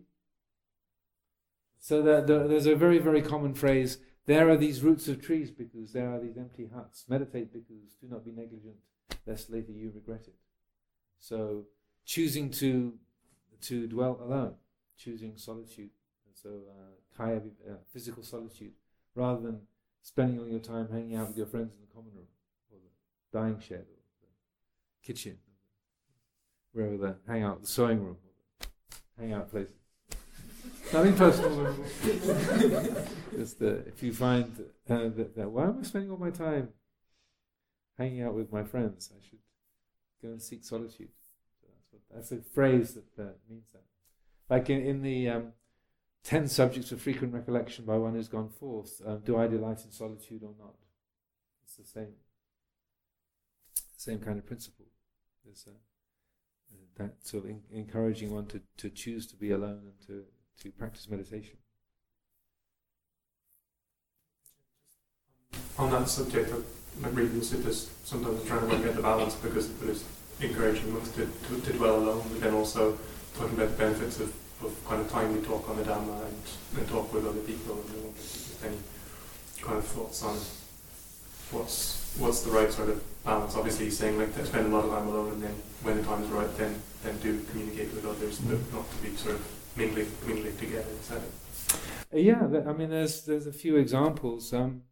[1.79, 5.51] So the, the, there's a very, very common phrase there are these roots of trees
[5.51, 7.05] bhikkhus there are these empty huts.
[7.09, 8.77] Meditate bhikkhus do not be negligent,
[9.27, 10.35] lest later you regret it.
[11.19, 11.65] So
[12.05, 12.95] choosing to
[13.63, 14.55] to dwell alone,
[14.97, 15.91] choosing solitude,
[16.35, 18.73] so uh, kaya, uh, physical solitude,
[19.15, 19.61] rather than
[20.03, 22.27] spending all your time hanging out with your friends in the common room,
[22.71, 25.39] or the dyeing shed, or the kitchen,
[26.73, 28.17] wherever the hangout, the sewing room,
[29.19, 29.71] hangout place.
[30.93, 31.67] Nothing personal.
[33.37, 34.45] Just uh, if you find
[34.89, 36.71] uh, that, that, why am I spending all my time
[37.97, 39.11] hanging out with my friends?
[39.17, 39.39] I should
[40.21, 41.11] go and seek solitude.
[41.61, 43.83] So that's, what, that's a phrase that uh, means that.
[44.49, 45.53] Like in, in the um,
[46.25, 49.91] ten subjects of frequent recollection by one who's gone forth, um, do I delight in
[49.91, 50.75] solitude or not?
[51.65, 52.15] It's the same,
[53.97, 54.87] same kind of principle.
[55.45, 60.07] There's a, that sort of in, encouraging one to, to choose to be alone and
[60.07, 60.25] to,
[60.63, 61.57] to practice meditation.
[65.79, 66.67] On that subject of
[67.03, 70.05] like reading suttas, sometimes I'm trying to work out the balance because it is
[70.41, 72.99] encouraging monks to, to, to, dwell alone, but then also
[73.37, 76.37] talking about the benefits of, of kind of time we talk on the Dhamma and,
[76.79, 78.13] and talk with other people and you know,
[78.67, 78.77] any
[79.63, 80.37] kind of thoughts on
[81.53, 83.57] what's what's the right sort of balance.
[83.57, 86.03] Obviously he's saying like to spend a lot of time alone and then when the
[86.03, 89.61] time is right then then do communicate with others but not to be sort of
[89.77, 90.91] mingling mingling together.
[91.01, 91.33] Is that it?
[92.13, 94.53] Uh, Yeah, I mean, there's there's a few examples.
[94.53, 94.83] Um,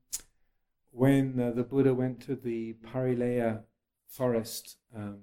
[0.90, 3.60] when uh, the Buddha went to the Parileya
[4.08, 5.18] forest, um,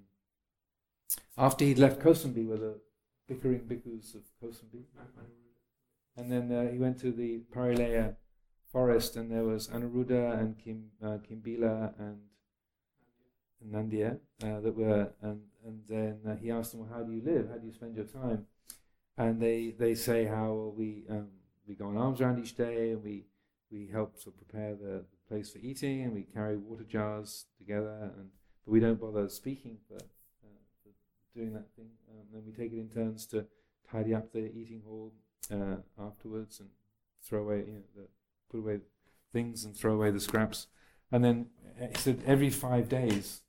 [1.38, 2.80] after he'd left Kosambi with the
[3.28, 4.84] bickering bhikkhus of Kosambi,
[6.18, 8.16] and then uh, he went to the Parileya
[8.72, 12.18] forest, and there was Anuruddha and Kim, uh, Kimbila and
[13.72, 17.22] Nandiya uh, that were, and and then uh, he asked them, well, "How do you
[17.24, 17.50] live?
[17.50, 18.46] How do you spend your time?"
[19.18, 21.30] And they they say how we um,
[21.68, 23.26] we go on alms round each day, and we
[23.72, 28.30] we help to prepare the, place for eating, and we carry water jars together, and
[28.64, 29.98] but we don't bother speaking for
[31.36, 31.90] doing that thing.
[32.10, 33.46] Um, then we take it in turns to
[33.92, 35.12] tidy up the eating hall
[35.52, 36.70] uh, afterwards and
[37.24, 38.08] throw away, you know, the,
[38.50, 38.80] put away
[39.32, 40.68] things and throw away the scraps.
[41.12, 41.48] And then
[41.82, 43.42] uh, he said every five days,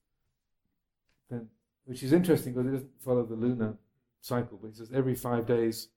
[1.31, 1.49] then,
[1.85, 3.77] which is interesting because it doesn't follow the lunar
[4.21, 5.89] cycle, but he says every five days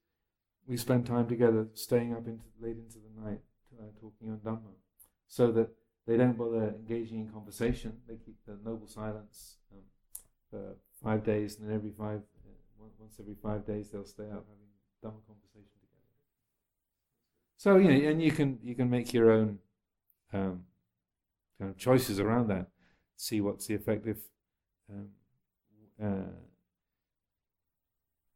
[0.66, 3.40] we spend time together, staying up into late into the night,
[3.78, 4.72] uh, talking on Dhamma,
[5.26, 5.70] so that
[6.06, 7.98] they don't bother engaging in conversation.
[8.08, 9.82] They keep the noble silence um,
[10.50, 14.44] for five days, and then every five, uh, once every five days, they'll stay out
[14.48, 14.70] having
[15.02, 16.06] Dhamma conversation together.
[17.56, 19.58] So you know, and you can you can make your own
[20.32, 20.64] um,
[21.58, 22.68] kind of choices around that.
[23.16, 24.18] See what's the effective.
[24.90, 25.08] Um,
[26.02, 26.32] uh,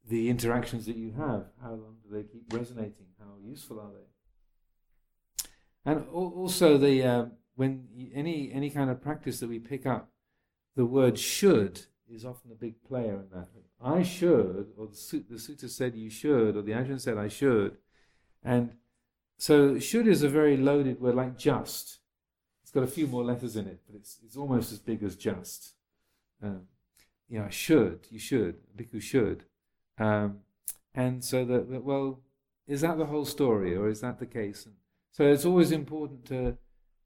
[0.06, 3.06] the interactions that you have, how long do they keep resonating?
[3.18, 5.50] How useful are they?
[5.86, 10.10] And also, the um, when any any kind of practice that we pick up,
[10.76, 13.48] the word "should" is often a big player in that.
[13.82, 17.76] I should, or the, su- the said you should, or the Ajahn said I should,
[18.42, 18.72] and
[19.36, 21.98] so "should" is a very loaded word, like "just."
[22.62, 25.16] It's got a few more letters in it, but it's it's almost as big as
[25.16, 25.74] "just."
[26.42, 26.62] Um,
[27.28, 29.44] you know, should you should, bhikkhu should.
[29.98, 30.40] Um,
[30.94, 32.20] and so that, that, well,
[32.66, 34.66] is that the whole story, or is that the case?
[34.66, 34.74] And
[35.10, 36.56] so it's always important to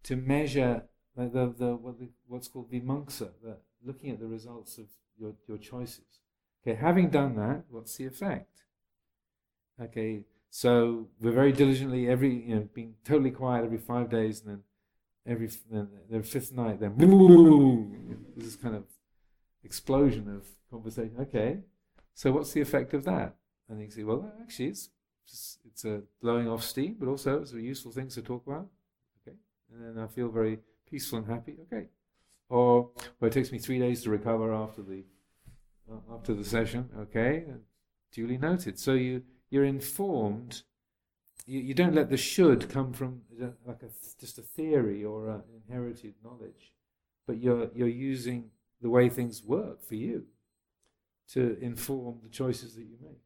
[0.04, 0.84] to measure
[1.16, 4.86] like the, the, what the what's called vimangsa, the looking at the results of
[5.18, 6.20] your your choices.
[6.62, 8.64] Okay, having done that, what's the effect?
[9.80, 14.48] Okay, so we're very diligently every you know being totally quiet every five days, and
[14.50, 14.62] then
[15.26, 16.94] every then the fifth night, then
[18.36, 18.84] this is kind of
[19.62, 21.16] explosion of conversation.
[21.20, 21.58] Okay,
[22.14, 23.36] so what's the effect of that?
[23.68, 24.88] And you say, well, actually, it's
[25.28, 28.66] just, it's a blowing off steam, but also it's a useful thing to talk about.
[29.20, 29.36] Okay,
[29.72, 30.58] and then I feel very
[30.90, 31.56] peaceful and happy.
[31.70, 31.88] Okay,
[32.48, 32.90] or
[33.20, 35.04] well, it takes me three days to recover after the
[35.90, 36.88] uh, after the session.
[36.98, 37.44] Okay,
[38.12, 38.78] duly noted.
[38.78, 40.62] So you you're informed.
[41.46, 43.88] You, you don't let the should come from uh, like a,
[44.20, 46.72] just a theory or inherited knowledge,
[47.26, 50.26] but you're you're using the way things work for you
[51.32, 53.20] to inform the choices that you make.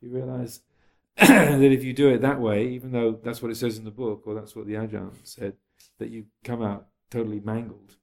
[0.00, 0.60] You realize
[1.16, 3.90] that if you do it that way, even though that's what it says in the
[3.90, 5.54] book, or that's what the Ajahn said,
[5.98, 7.96] that you come out totally mangled.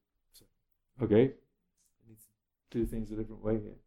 [1.02, 2.18] Okay, I need
[2.72, 3.78] to do things a different way here.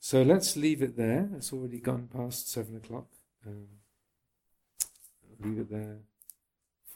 [0.00, 1.28] So let's leave it there.
[1.36, 3.08] It's already gone past seven o'clock.
[3.46, 3.66] Um,
[5.44, 5.98] leave it there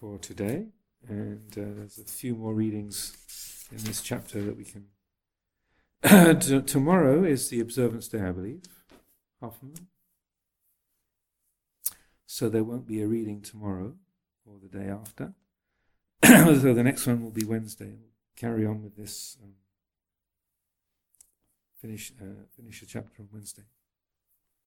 [0.00, 0.68] for today.
[1.06, 3.14] And uh, there's a few more readings
[3.70, 4.86] in this chapter that we can.
[6.40, 8.62] T- tomorrow is the observance day, I believe.
[9.42, 9.74] Moon.
[12.24, 13.96] So there won't be a reading tomorrow
[14.46, 15.32] or the day after.
[16.24, 17.86] so the next one will be Wednesday.
[17.86, 19.36] We'll carry on with this.
[19.42, 19.54] Um,
[21.80, 23.64] finish uh, finish the chapter on Wednesday.